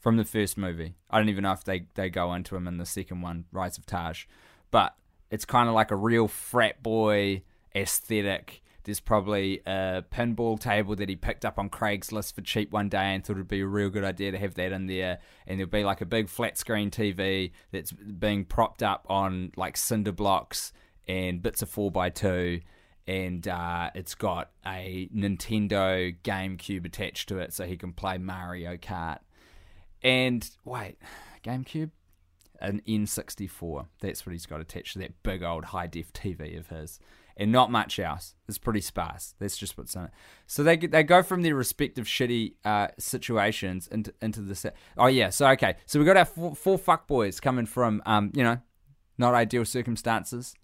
[0.00, 0.94] from the first movie.
[1.10, 3.76] I don't even know if they, they go into him in the second one, Rise
[3.76, 4.24] of Taj.
[4.70, 4.94] But
[5.30, 7.42] it's kind of like a real frat boy
[7.74, 8.62] aesthetic.
[8.84, 13.14] There's probably a pinball table that he picked up on Craigslist for cheap one day
[13.14, 15.20] and thought it'd be a real good idea to have that in there.
[15.46, 19.78] And there'll be like a big flat screen TV that's being propped up on like
[19.78, 20.72] cinder blocks
[21.08, 22.62] and bits of 4x2
[23.06, 28.76] and uh, it's got a Nintendo GameCube attached to it, so he can play Mario
[28.76, 29.18] Kart.
[30.02, 30.96] And wait,
[31.42, 31.90] GameCube,
[32.60, 33.86] an N64.
[34.00, 36.98] That's what he's got attached to that big old high def TV of his,
[37.36, 38.34] and not much else.
[38.48, 39.34] It's pretty sparse.
[39.38, 40.10] That's just what's in it.
[40.46, 44.72] So they they go from their respective shitty uh, situations into into the.
[44.96, 45.30] Oh yeah.
[45.30, 45.76] So okay.
[45.86, 48.58] So we got our four, four fuck boys coming from um you know,
[49.18, 50.54] not ideal circumstances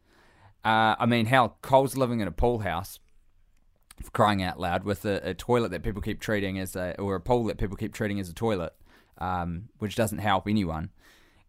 [0.64, 2.98] uh, I mean, hell, Cole's living in a pool house,
[4.02, 7.14] for crying out loud, with a, a, toilet that people keep treating as a, or
[7.14, 8.74] a pool that people keep treating as a toilet,
[9.18, 10.90] um, which doesn't help anyone.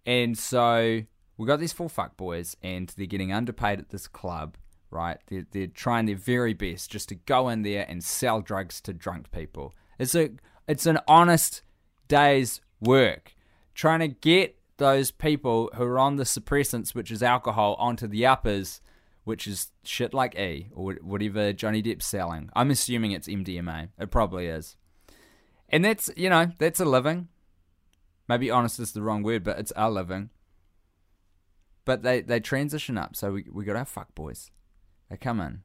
[0.05, 1.01] And so
[1.37, 4.55] we got these four fuck boys, and they're getting underpaid at this club,
[4.91, 5.17] right?
[5.27, 8.93] They're, they're trying their very best just to go in there and sell drugs to
[8.93, 9.73] drunk people.
[9.97, 10.31] It's a,
[10.67, 11.63] it's an honest
[12.07, 13.35] day's work,
[13.73, 18.25] trying to get those people who are on the suppressants, which is alcohol, onto the
[18.25, 18.81] uppers
[19.23, 22.49] which is shit like E or whatever Johnny Depp's selling.
[22.53, 23.89] I'm assuming it's MDMA.
[23.99, 24.77] It probably is.
[25.69, 27.27] And that's, you know, that's a living.
[28.27, 30.29] Maybe honest is the wrong word, but it's a living.
[31.85, 33.15] But they, they transition up.
[33.15, 34.51] So we, we got our fuck boys.
[35.11, 35.61] They come in.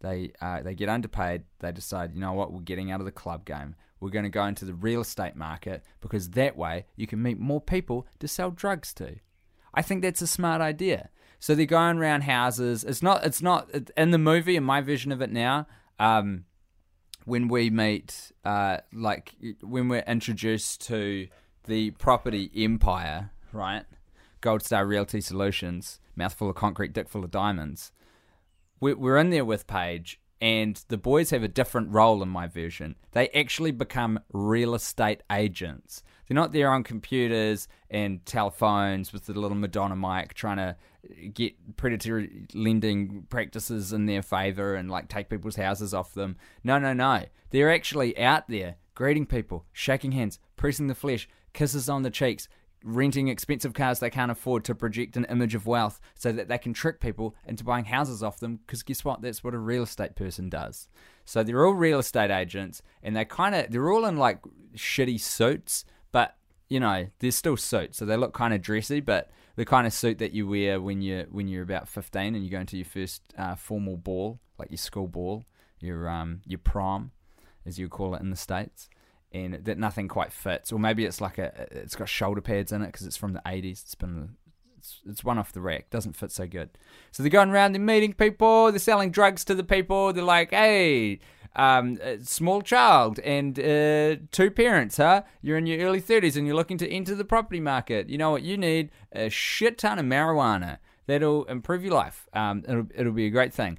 [0.00, 1.44] They uh, they get underpaid.
[1.60, 3.76] They decide, you know what, we're getting out of the club game.
[4.00, 7.38] We're going to go into the real estate market because that way you can meet
[7.38, 9.16] more people to sell drugs to.
[9.72, 11.10] I think that's a smart idea.
[11.38, 12.82] So they're going around houses.
[12.82, 13.24] It's not.
[13.24, 14.56] It's not in the movie.
[14.56, 15.68] In my vision of it now,
[16.00, 16.44] um,
[17.24, 21.28] when we meet, uh, like when we're introduced to
[21.66, 23.84] the property empire, right?
[24.40, 27.92] Gold Star Realty Solutions, mouthful of concrete, dick full of diamonds.
[28.80, 32.94] We're in there with Paige, and the boys have a different role in my version.
[33.12, 36.02] They actually become real estate agents.
[36.26, 40.76] They're not there on computers and telephones with the little Madonna mic trying to
[41.32, 46.36] get predatory lending practices in their favor and like take people's houses off them.
[46.62, 47.24] No, no, no.
[47.50, 52.48] They're actually out there greeting people, shaking hands, pressing the flesh, kisses on the cheeks,
[52.84, 56.58] renting expensive cars they can't afford to project an image of wealth so that they
[56.58, 59.20] can trick people into buying houses off them because guess what?
[59.22, 60.88] That's what a real estate person does.
[61.24, 64.40] So they're all real estate agents and they kind of they're all in like
[64.76, 66.36] shitty suits but
[66.68, 69.92] you know they're still suits so they look kind of dressy but the kind of
[69.92, 72.86] suit that you wear when you're when you're about 15 and you go into your
[72.86, 75.44] first uh, formal ball, like your school ball,
[75.80, 77.10] your um your prom,
[77.66, 78.88] as you call it in the states,
[79.32, 82.82] and that nothing quite fits, or maybe it's like a it's got shoulder pads in
[82.82, 83.82] it because it's from the 80s.
[83.82, 84.36] It's been
[84.78, 86.70] it's, it's one off the rack, doesn't fit so good.
[87.10, 90.12] So they're going around, they're meeting people, they're selling drugs to the people.
[90.12, 91.20] They're like, hey,
[91.56, 95.22] um, small child and uh, two parents, huh?
[95.42, 98.08] You're in your early 30s and you're looking to enter the property market.
[98.08, 98.90] You know what you need?
[99.12, 100.78] A shit ton of marijuana.
[101.06, 102.28] That'll improve your life.
[102.34, 103.78] Um, it'll, it'll be a great thing.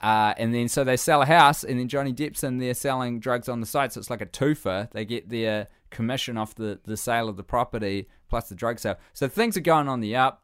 [0.00, 3.18] Uh, and then so they sell a house, and then Johnny Depp's in there selling
[3.18, 3.92] drugs on the side.
[3.92, 4.90] So it's like a twofer.
[4.90, 8.96] They get their commission off the, the sale of the property plus the drug sale.
[9.14, 10.42] So things are going on the up.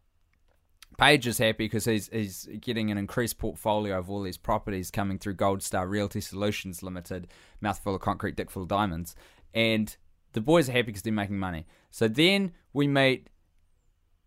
[0.99, 5.19] Paige is happy because he's he's getting an increased portfolio of all these properties coming
[5.19, 7.29] through Gold Star Realty Solutions Limited,
[7.61, 9.17] mouthful of concrete, dick full of diamonds,
[9.55, 9.97] and
[10.33, 11.67] the boys are happy because they're making money.
[11.91, 13.29] So then we meet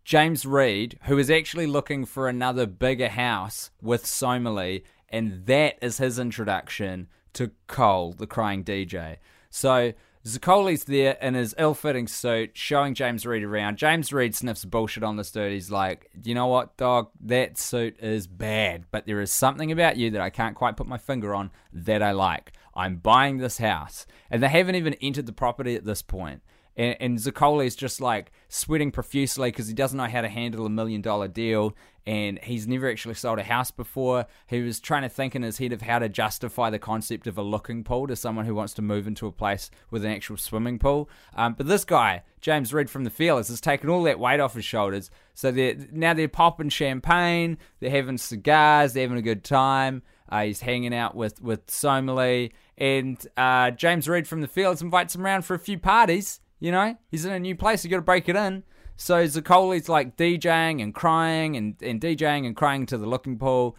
[0.04, 5.98] James Reed, who is actually looking for another bigger house with Somali, and that is
[5.98, 9.18] his introduction to Cole, the crying DJ.
[9.50, 9.92] So
[10.26, 13.78] Zaccoli's there in his ill-fitting suit, showing James Reed around.
[13.78, 15.52] James Reed sniffs bullshit on this dude.
[15.52, 17.10] He's like, "You know what, dog?
[17.20, 20.88] That suit is bad, but there is something about you that I can't quite put
[20.88, 22.52] my finger on that I like.
[22.74, 26.42] I'm buying this house." And they haven't even entered the property at this point.
[26.76, 31.02] And, and just like sweating profusely because he doesn't know how to handle a million
[31.02, 31.76] dollar deal.
[32.06, 34.26] And he's never actually sold a house before.
[34.46, 37.36] He was trying to think in his head of how to justify the concept of
[37.36, 40.36] a looking pool to someone who wants to move into a place with an actual
[40.36, 41.10] swimming pool.
[41.34, 44.54] Um, but this guy, James Reed from the Feelers, has taken all that weight off
[44.54, 45.10] his shoulders.
[45.34, 50.02] So they're, now they're popping champagne, they're having cigars, they're having a good time.
[50.28, 52.52] Uh, he's hanging out with, with Somali.
[52.78, 56.40] And uh, James Reed from the Feelers invites him around for a few parties.
[56.58, 57.84] You know, he's in a new place.
[57.84, 58.62] You got to break it in.
[58.96, 63.76] So Zaccoli's like DJing and crying and, and DJing and crying to the looking pool.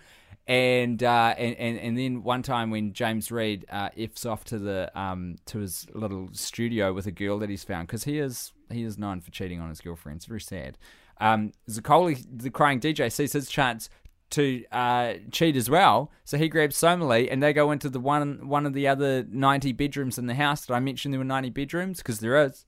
[0.47, 4.57] And, uh, and and and then one time when James Reed uh, f's off to
[4.57, 8.53] the um to his little studio with a girl that he's found because he is
[8.71, 10.17] he is known for cheating on his girlfriend.
[10.17, 10.77] It's very sad.
[11.19, 13.89] Um, Zaccoli, the crying DJ, sees his chance
[14.29, 16.11] to uh, cheat as well.
[16.23, 19.71] So he grabs Somali and they go into the one one of the other ninety
[19.71, 20.65] bedrooms in the house.
[20.65, 21.97] Did I mention there were ninety bedrooms?
[21.97, 22.65] Because there is,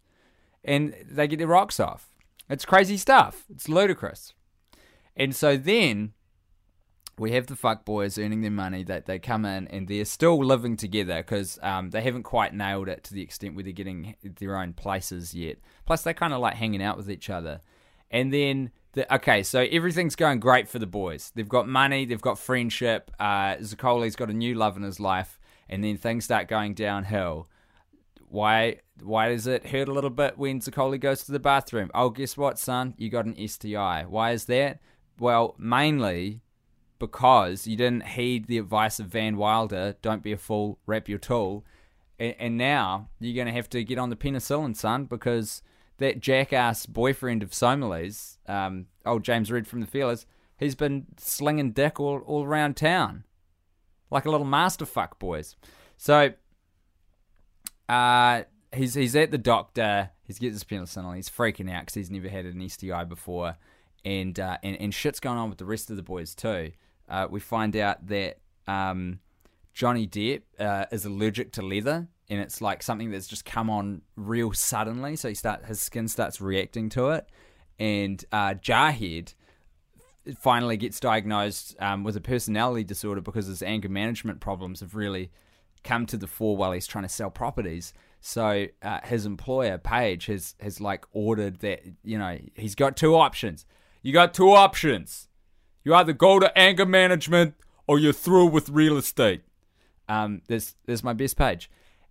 [0.64, 2.09] and they get their rocks off.
[2.50, 3.46] It's crazy stuff.
[3.50, 4.34] It's ludicrous.
[5.16, 6.14] And so then
[7.18, 8.84] we have the fuck boys earning their money.
[8.84, 12.88] That they come in and they're still living together because um, they haven't quite nailed
[12.88, 15.58] it to the extent where they're getting their own places yet.
[15.86, 17.62] Plus, they kind of like hanging out with each other.
[18.10, 21.32] And then the, okay, so everything's going great for the boys.
[21.36, 23.12] They've got money, they've got friendship.
[23.20, 27.48] Uh, Zaccoli's got a new love in his life, and then things start going downhill.
[28.30, 28.78] Why?
[29.02, 31.90] Why does it hurt a little bit when Zaccoli goes to the bathroom?
[31.94, 32.94] Oh, guess what, son?
[32.98, 34.06] You got an STI.
[34.08, 34.80] Why is that?
[35.20, 36.42] Well, mainly
[37.00, 39.96] because you didn't heed the advice of Van Wilder.
[40.02, 40.80] Don't be a fool.
[40.86, 41.66] Wrap your tool.
[42.20, 45.64] And, and now you're going to have to get on the penicillin, son, because
[45.98, 50.26] that jackass boyfriend of Somali's, um, old James Reed from the Feelers,
[50.58, 53.24] he's been slinging dick all, all around town.
[54.12, 55.56] Like a little master fuck, boys.
[55.98, 56.34] So,
[57.90, 60.12] uh, he's he's at the doctor.
[60.24, 61.16] He's getting his penicillin.
[61.16, 63.58] He's freaking out because he's never had an STI before,
[64.06, 66.72] and uh, and and shit's going on with the rest of the boys too.
[67.10, 68.38] Uh, we find out that
[68.68, 69.20] um,
[69.74, 74.04] Johnny Depp uh, is allergic to leather, and it's like something that's just come on
[74.16, 75.16] real suddenly.
[75.16, 77.28] So he start his skin starts reacting to it,
[77.80, 79.34] and uh, Jarhead
[80.38, 85.32] finally gets diagnosed um, with a personality disorder because his anger management problems have really
[85.84, 87.94] come to the fore while he's trying to sell properties.
[88.22, 93.16] So uh, his employer, Paige, has has like ordered that you know he's got two
[93.16, 93.66] options.
[94.02, 95.28] You got two options.
[95.84, 97.56] You either go to anger management
[97.88, 99.42] or you're through with real estate.
[100.08, 101.70] Um, there's there's my best Paige.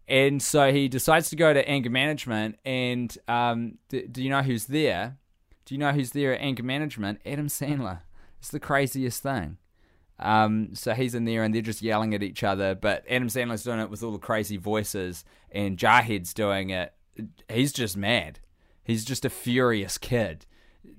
[0.08, 2.58] And so he decides to go to anger management.
[2.64, 5.18] And um, do, do you know who's there?
[5.66, 7.20] Do you know who's there at anger management?
[7.26, 8.00] Adam Sandler.
[8.38, 9.58] It's the craziest thing.
[10.18, 12.74] Um, so he's in there and they're just yelling at each other.
[12.74, 16.92] But Adam Sandler's doing it with all the crazy voices, and Jarhead's doing it.
[17.48, 18.40] He's just mad.
[18.82, 20.46] He's just a furious kid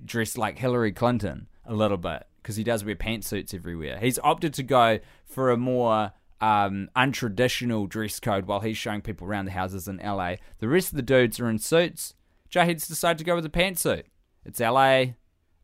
[0.04, 3.98] dressed like Hillary Clinton a little bit because he does wear pantsuits everywhere.
[3.98, 9.26] He's opted to go for a more um, untraditional dress code while he's showing people
[9.26, 10.36] around the houses in LA.
[10.58, 12.14] The rest of the dudes are in suits.
[12.50, 14.04] Jarhead's decided to go with a pantsuit.
[14.44, 15.04] It's LA.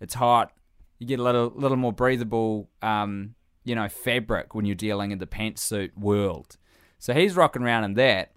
[0.01, 0.53] It's hot.
[0.99, 3.35] You get a little little more breathable, um,
[3.67, 6.57] you know, fabric when you're dealing in the pantsuit world.
[6.99, 8.33] So he's rocking around in that,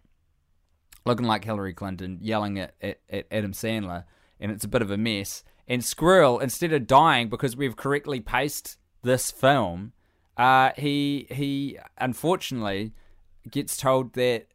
[1.06, 4.04] looking like Hillary Clinton, yelling at, at, at Adam Sandler,
[4.40, 5.44] and it's a bit of a mess.
[5.68, 9.94] And Squirrel, instead of dying because we've correctly paced this film,
[10.36, 12.94] uh, he he unfortunately
[13.50, 14.48] gets told that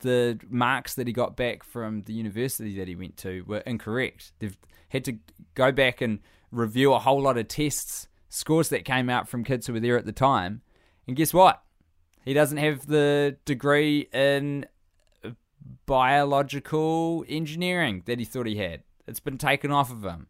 [0.00, 4.32] the marks that he got back from the university that he went to were incorrect.
[4.40, 4.56] They've
[4.90, 5.18] had to
[5.54, 6.18] go back and
[6.50, 9.98] review a whole lot of tests, scores that came out from kids who were there
[9.98, 10.62] at the time.
[11.06, 11.62] And guess what?
[12.24, 14.66] He doesn't have the degree in
[15.86, 18.82] biological engineering that he thought he had.
[19.06, 20.26] It's been taken off of him.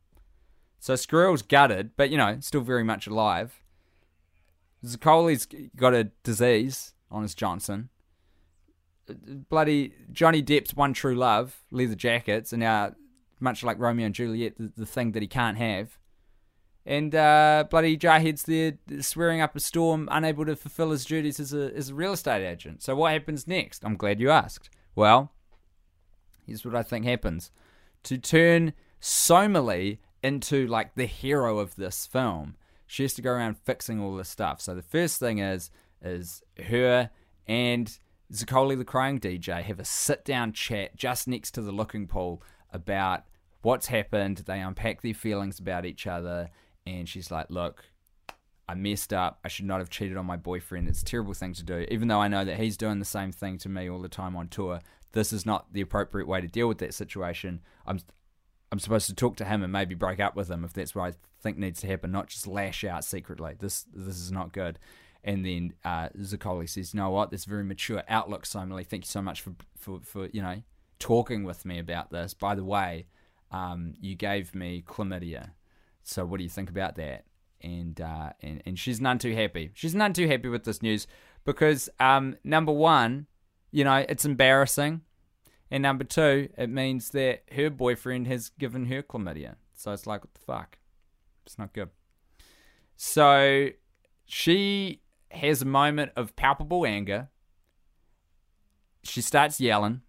[0.79, 3.61] So Squirrel's gutted, but you know, still very much alive.
[4.85, 7.89] Zaccoli's got a disease on his Johnson.
[9.49, 12.95] Bloody Johnny Depp's one true love, leather jackets, and now
[13.41, 15.99] much like Romeo and Juliet, the, the thing that he can't have.
[16.89, 18.73] And uh, bloody Jarhead's there
[19.03, 22.43] swearing up a storm, unable to fulfill his duties as a as a real estate
[22.43, 22.83] agent.
[22.83, 23.85] So what happens next?
[23.85, 24.71] I'm glad you asked.
[24.97, 25.31] Well,
[26.47, 27.51] here's what I think happens:
[28.05, 33.59] to turn Somali into like the hero of this film, she has to go around
[33.59, 34.63] fixing all this stuff.
[34.63, 35.71] So the first thing is
[36.01, 37.11] is her
[37.47, 37.99] and
[38.33, 42.43] Zaccoli the crying DJ have a sit down chat just next to the looking pool
[42.73, 43.25] about
[43.61, 44.39] what's happened.
[44.47, 46.49] They unpack their feelings about each other,
[46.97, 47.85] and she's like, "Look,
[48.69, 49.39] I messed up.
[49.45, 50.89] I should not have cheated on my boyfriend.
[50.89, 51.87] It's a terrible thing to do.
[51.91, 54.37] Even though I know that he's doing the same thing to me all the time
[54.37, 54.81] on tour,
[55.13, 57.63] this is not the appropriate way to deal with that situation.
[57.87, 58.01] I'm
[58.71, 61.15] I'm supposed to talk to him and maybe break up with him if that's what
[61.15, 63.55] I think needs to happen, not just lash out secretly.
[63.59, 64.79] This this is not good.
[65.25, 67.31] And then uh, Zaccoli says, "You know what?
[67.31, 68.85] This very mature outlook, Somali.
[68.85, 70.63] Thank you so much for for for you know
[70.99, 72.35] talking with me about this.
[72.35, 73.07] By the way,
[73.51, 75.51] um, you gave me chlamydia.
[76.09, 77.25] So what do you think about that?"
[77.61, 79.71] And uh, and and she's none too happy.
[79.75, 81.07] She's none too happy with this news
[81.45, 83.27] because um, number one,
[83.71, 85.03] you know, it's embarrassing.
[85.71, 89.57] And number two, it means that her boyfriend has given her chlamydia.
[89.75, 90.79] So it's like, what the fuck?
[91.45, 91.91] It's not good.
[92.97, 93.69] So
[94.25, 97.29] she has a moment of palpable anger.
[99.03, 100.01] She starts yelling.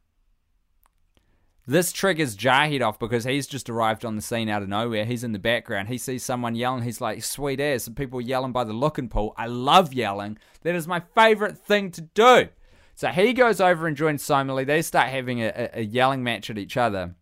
[1.70, 5.06] This triggers Jarhead off because he's just arrived on the scene out of nowhere.
[5.06, 5.88] He's in the background.
[5.88, 6.82] He sees someone yelling.
[6.82, 7.86] He's like, sweet ass.
[7.86, 9.36] And people yelling by the looking pool.
[9.38, 10.40] I love yelling.
[10.64, 12.48] That is my favorite thing to do.
[12.96, 14.64] So he goes over and joins Somali.
[14.64, 17.14] They start having a, a, a yelling match at each other.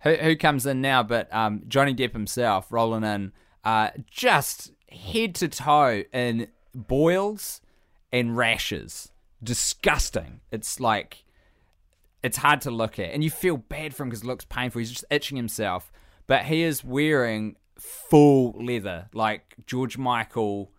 [0.00, 1.04] Who, who comes in now?
[1.04, 3.30] But um, Johnny Depp himself rolling in,
[3.62, 7.60] uh, just head to toe in boils
[8.10, 9.12] and rashes.
[9.40, 10.40] Disgusting.
[10.50, 11.22] It's like
[12.22, 14.78] it's hard to look at, and you feel bad for him because it looks painful.
[14.78, 15.90] He's just itching himself,
[16.26, 20.72] but he is wearing full leather, like George Michael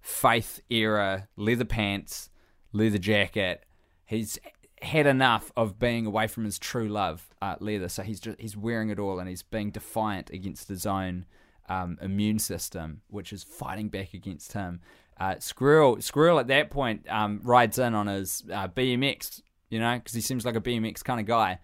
[0.00, 2.30] Faith era leather pants,
[2.72, 3.64] leather jacket.
[4.06, 4.38] He's
[4.80, 7.88] had enough of being away from his true love, uh, leather.
[7.88, 11.26] So he's just, he's wearing it all, and he's being defiant against his own
[11.68, 14.80] um, immune system, which is fighting back against him.
[15.20, 19.96] Uh, Squirrel, Squirrel at that point um, rides in on his uh, BMX, you know,
[19.96, 21.58] because he seems like a BMX kind of guy.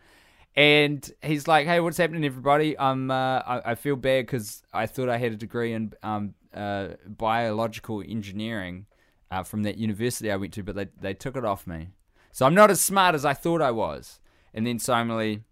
[0.56, 2.76] And he's like, "Hey, what's happening, everybody?
[2.76, 6.34] Um, uh, I, I feel bad because I thought I had a degree in um,
[6.54, 8.86] uh, biological engineering
[9.30, 11.88] uh, from that university I went to, but they they took it off me.
[12.30, 14.20] So I'm not as smart as I thought I was."
[14.52, 15.42] And then Somali,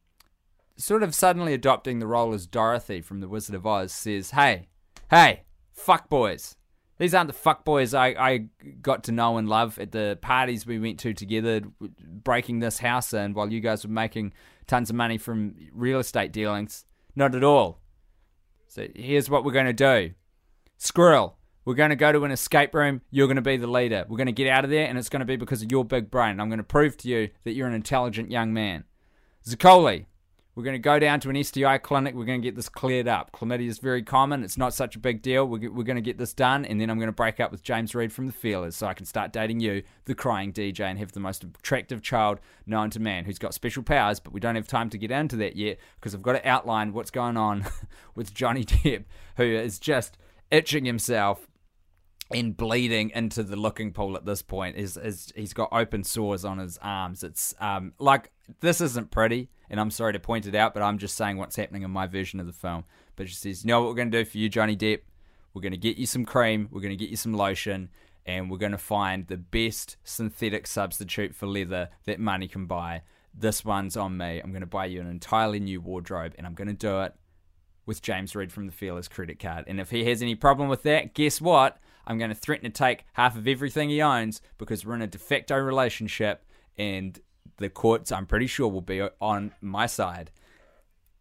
[0.77, 4.69] sort of suddenly adopting the role as Dorothy from The Wizard of Oz, says, "Hey,
[5.11, 5.43] hey,
[5.73, 6.55] fuck boys."
[6.99, 8.47] These aren't the fuck boys I, I
[8.81, 13.13] got to know and love at the parties we went to together, breaking this house
[13.13, 14.33] in while you guys were making
[14.67, 16.85] tons of money from real estate dealings.
[17.17, 17.81] Not at all.
[18.69, 20.15] So here's what we're going to do
[20.79, 23.03] Squirrel, we're going to go to an escape room.
[23.11, 24.05] You're going to be the leader.
[24.09, 25.85] We're going to get out of there, and it's going to be because of your
[25.85, 26.41] big brain.
[26.41, 28.85] I'm going to prove to you that you're an intelligent young man.
[29.47, 30.07] Zaccoli,
[30.55, 32.15] we're going to go down to an STI clinic.
[32.15, 33.33] We're going to get this cleared up.
[33.33, 34.45] Chlamydia is very common.
[34.45, 35.47] It's not such a big deal.
[35.47, 37.63] We're, we're going to get this done, and then I'm going to break up with
[37.63, 40.99] James Reed from the Feelers so I can start dating you, the crying DJ, and
[40.99, 44.57] have the most attractive child known to man who's got special powers, but we don't
[44.57, 47.65] have time to get into that yet because I've got to outline what's going on
[48.15, 49.05] with Johnny Depp,
[49.39, 50.19] who is just
[50.51, 51.49] itching himself
[52.35, 54.77] and bleeding into the looking pool at this point.
[54.77, 57.23] Is is he's got open sores on his arms.
[57.23, 60.99] It's um like this isn't pretty, and I'm sorry to point it out, but I'm
[60.99, 62.85] just saying what's happening in my version of the film.
[63.17, 65.01] But she says, "You know what we're going to do for you, Johnny Depp?
[65.55, 66.69] We're going to get you some cream.
[66.71, 67.91] We're going to get you some lotion."
[68.25, 73.03] And we're going to find the best synthetic substitute for leather that money can buy.
[73.35, 74.39] This one's on me.
[74.39, 77.17] I'm going to buy you an entirely new wardrobe, and I'm going to do it
[77.87, 79.65] with James Reed from the Feelers credit card.
[79.67, 81.79] And if he has any problem with that, guess what?
[82.07, 85.07] I'm going to threaten to take half of everything he owns because we're in a
[85.07, 86.45] de facto relationship
[86.77, 87.19] and
[87.59, 90.31] the courts, I'm pretty sure, will be on my side.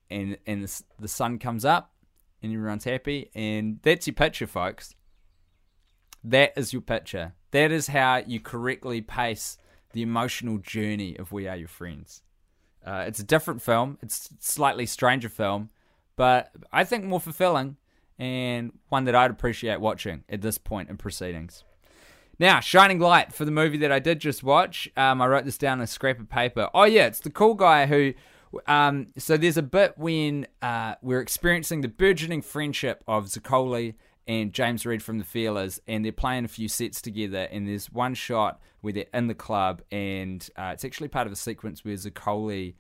[0.10, 0.68] And, and
[1.00, 1.94] the, sun comes up
[2.42, 3.30] and everyone's happy.
[3.34, 4.96] And that's your picture, folks.
[6.24, 7.34] That is your picture.
[7.52, 9.58] That is how you correctly pace
[9.94, 12.24] the emotional journey of We Are Your Friends.
[12.86, 13.98] Uh, it's a different film.
[14.02, 15.70] It's slightly stranger film,
[16.16, 17.78] but I think more fulfilling
[18.22, 21.64] and one that I'd appreciate watching at this point in proceedings.
[22.38, 24.88] Now, shining light for the movie that I did just watch.
[24.96, 26.70] Um, I wrote this down on a scrap of paper.
[26.74, 28.14] Oh yeah, it's the cool guy who.
[28.68, 33.96] Um, so there's a bit when uh, we're experiencing the burgeoning friendship of Zaccoli
[34.28, 37.48] and James Reed from the Feelers, and they're playing a few sets together.
[37.52, 41.34] And there's one shot where they're in the club, and uh, it's actually part of
[41.34, 42.76] a sequence where Zaccoli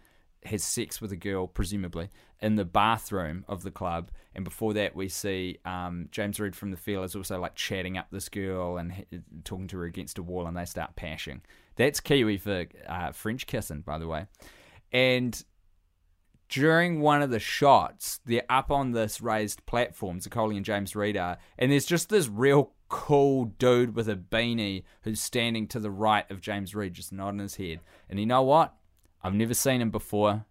[0.45, 2.09] has sex with a girl, presumably,
[2.41, 4.11] in the bathroom of the club.
[4.33, 8.07] And before that, we see um, James Reed from the Feelers also like chatting up
[8.11, 11.41] this girl and h- talking to her against a wall, and they start pashing.
[11.75, 14.25] That's Kiwi for uh, French kissing, by the way.
[14.91, 15.43] And
[16.49, 21.17] during one of the shots, they're up on this raised platform, Zaccoli and James Reed
[21.17, 25.89] are, and there's just this real cool dude with a beanie who's standing to the
[25.89, 27.79] right of James Reed, just nodding his head.
[28.09, 28.75] And you know what?
[29.23, 30.45] I've never seen him before,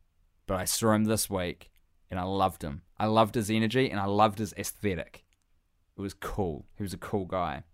[0.46, 1.70] but I saw him this week,
[2.10, 2.82] and I loved him.
[2.98, 5.24] I loved his energy, and I loved his aesthetic.
[5.96, 6.66] It was cool.
[6.76, 7.64] He was a cool guy.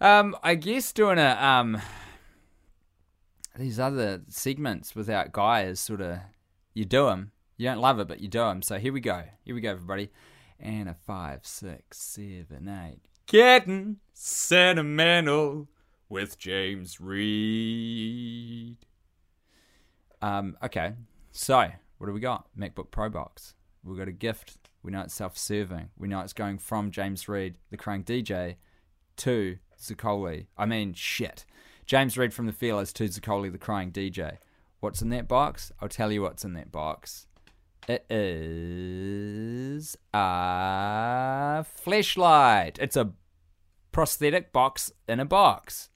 [0.00, 1.80] Um, I guess doing a um
[3.56, 6.18] these other segments without guys sort of
[6.74, 7.32] you do them.
[7.56, 8.62] You don't love it, but you do them.
[8.62, 9.22] So here we go.
[9.44, 10.10] Here we go, everybody.
[10.58, 13.02] And a five, six, seven, eight.
[13.26, 15.68] Getting sentimental
[16.08, 18.78] with James Reed.
[20.22, 20.92] Um, okay.
[21.32, 22.46] So what do we got?
[22.58, 23.54] MacBook Pro box.
[23.84, 24.56] We've got a gift.
[24.82, 25.90] We know it's self-serving.
[25.98, 28.56] We know it's going from James Reed, the crying DJ,
[29.18, 30.46] to Zaccoli.
[30.56, 31.44] I mean, shit.
[31.86, 34.38] James Reed from the Feelers to Zaccoli, the crying DJ.
[34.80, 35.70] What's in that box?
[35.80, 37.26] I'll tell you what's in that box.
[37.88, 42.78] It is a flashlight.
[42.80, 43.12] It's a
[43.90, 45.90] prosthetic box in a box.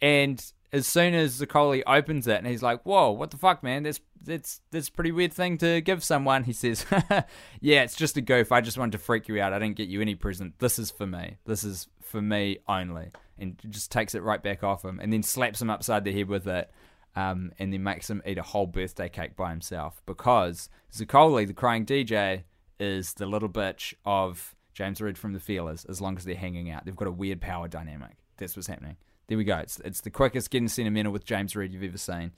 [0.00, 3.82] And as soon as Zaccoli opens it and he's like, Whoa, what the fuck, man?
[3.82, 6.44] That's that's that's a pretty weird thing to give someone.
[6.44, 6.84] He says,
[7.60, 8.52] Yeah, it's just a goof.
[8.52, 9.52] I just wanted to freak you out.
[9.52, 10.58] I didn't get you any present.
[10.58, 11.36] This is for me.
[11.46, 13.10] This is for me only.
[13.38, 16.28] And just takes it right back off him and then slaps him upside the head
[16.28, 16.70] with it.
[17.14, 21.54] Um, and then makes him eat a whole birthday cake by himself because Zaccoli, the
[21.54, 22.42] crying DJ,
[22.78, 25.86] is the little bitch of James Reed from the Feelers.
[25.86, 28.18] As long as they're hanging out, they've got a weird power dynamic.
[28.36, 28.96] That's what's happening.
[29.28, 29.58] There we go.
[29.58, 32.32] It's it's the quickest getting sentimental with James Reed you've ever seen.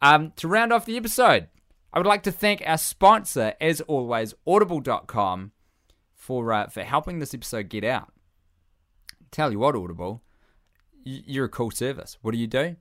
[0.00, 1.48] Um, to round off the episode,
[1.92, 5.52] I would like to thank our sponsor, as always, Audible.com,
[6.14, 8.12] for uh, for helping this episode get out.
[9.30, 10.22] Tell you what, Audible,
[11.04, 12.18] you're a cool service.
[12.22, 12.76] What do you do?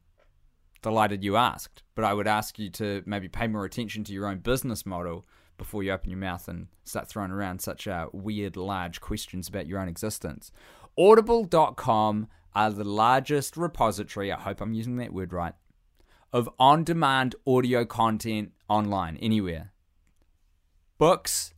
[0.82, 4.28] Delighted you asked, but I would ask you to maybe pay more attention to your
[4.28, 5.26] own business model
[5.58, 9.68] before you open your mouth and start throwing around such uh, weird, large questions about
[9.68, 10.52] your own existence.
[10.98, 15.54] Audible.com are the largest repository, I hope I'm using that word right,
[16.34, 19.72] of on demand audio content online, anywhere.
[20.98, 21.54] Books,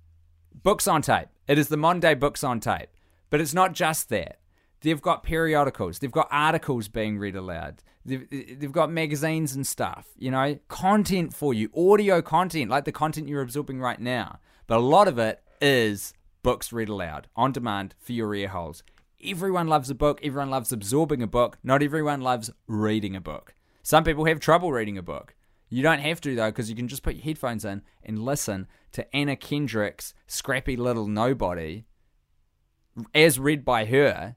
[0.53, 1.27] books on tape.
[1.47, 2.89] It is the Monday books on tape.
[3.29, 4.39] But it's not just that.
[4.81, 10.07] They've got periodicals, they've got articles being read aloud, they've, they've got magazines and stuff,
[10.17, 14.39] you know, content for you, audio content, like the content you're absorbing right now.
[14.67, 16.13] But a lot of it is
[16.43, 18.83] books read aloud, on demand for your ear holes.
[19.25, 23.53] Everyone loves a book, everyone loves absorbing a book, not everyone loves reading a book.
[23.81, 25.35] Some people have trouble reading a book.
[25.69, 28.67] You don't have to though, because you can just put your headphones in and listen
[28.91, 31.85] to Anna Kendrick's Scrappy Little Nobody
[33.15, 34.35] as read by her,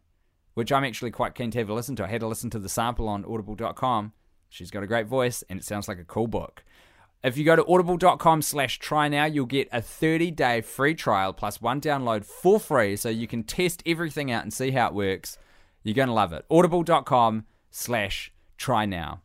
[0.55, 2.05] which I'm actually quite keen to have a listen to.
[2.05, 4.12] I had to listen to the sample on audible.com.
[4.49, 6.64] She's got a great voice and it sounds like a cool book.
[7.27, 11.33] If you go to audible.com slash try now, you'll get a 30 day free trial
[11.33, 14.95] plus one download for free so you can test everything out and see how it
[14.95, 15.37] works.
[15.83, 16.45] You're going to love it.
[16.49, 19.22] Audible.com slash try now.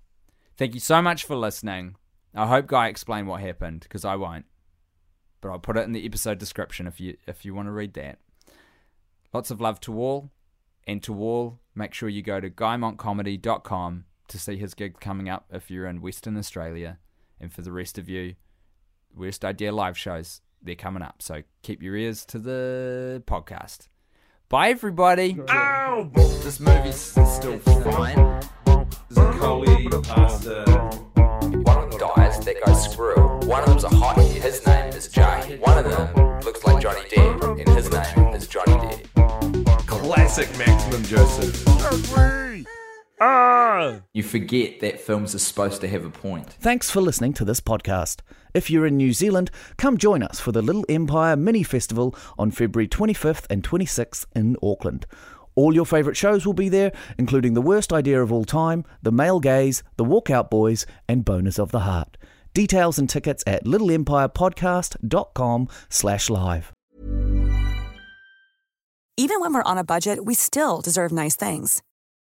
[0.57, 1.95] Thank you so much for listening.
[2.33, 4.45] I hope Guy explained what happened because I won't.
[5.39, 7.93] But I'll put it in the episode description if you if you want to read
[7.93, 8.17] that.
[9.31, 10.31] Lots of love to all.
[10.87, 15.45] And to all, make sure you go to guymontcomedy.com to see his gig coming up
[15.53, 16.97] if you're in Western Australia.
[17.41, 18.35] And for the rest of you,
[19.15, 21.23] Worst Idea live shows, they're coming up.
[21.23, 23.87] So keep your ears to the podcast.
[24.47, 25.33] Bye, everybody.
[26.43, 28.43] This movie's still fine.
[29.09, 30.65] Zaccoli, pasta.
[31.63, 33.15] One of them dies, that goes screw.
[33.47, 35.57] One of them's a hottie, his name is Jay.
[35.61, 39.87] One of them looks like Johnny Depp, and his name is Johnny Depp.
[39.87, 42.50] Classic Maximum Joseph.
[44.13, 46.49] You forget that films are supposed to have a point.
[46.59, 48.21] Thanks for listening to this podcast.
[48.53, 52.51] If you're in New Zealand, come join us for the Little Empire Mini Festival on
[52.51, 55.05] February 25th and 26th in Auckland.
[55.55, 59.11] All your favourite shows will be there, including The Worst Idea of All Time, The
[59.11, 62.17] Male Gaze, The Walkout Boys, and Bonus of the Heart.
[62.53, 66.71] Details and tickets at littleempirepodcast.com slash live.
[69.17, 71.83] Even when we're on a budget, we still deserve nice things.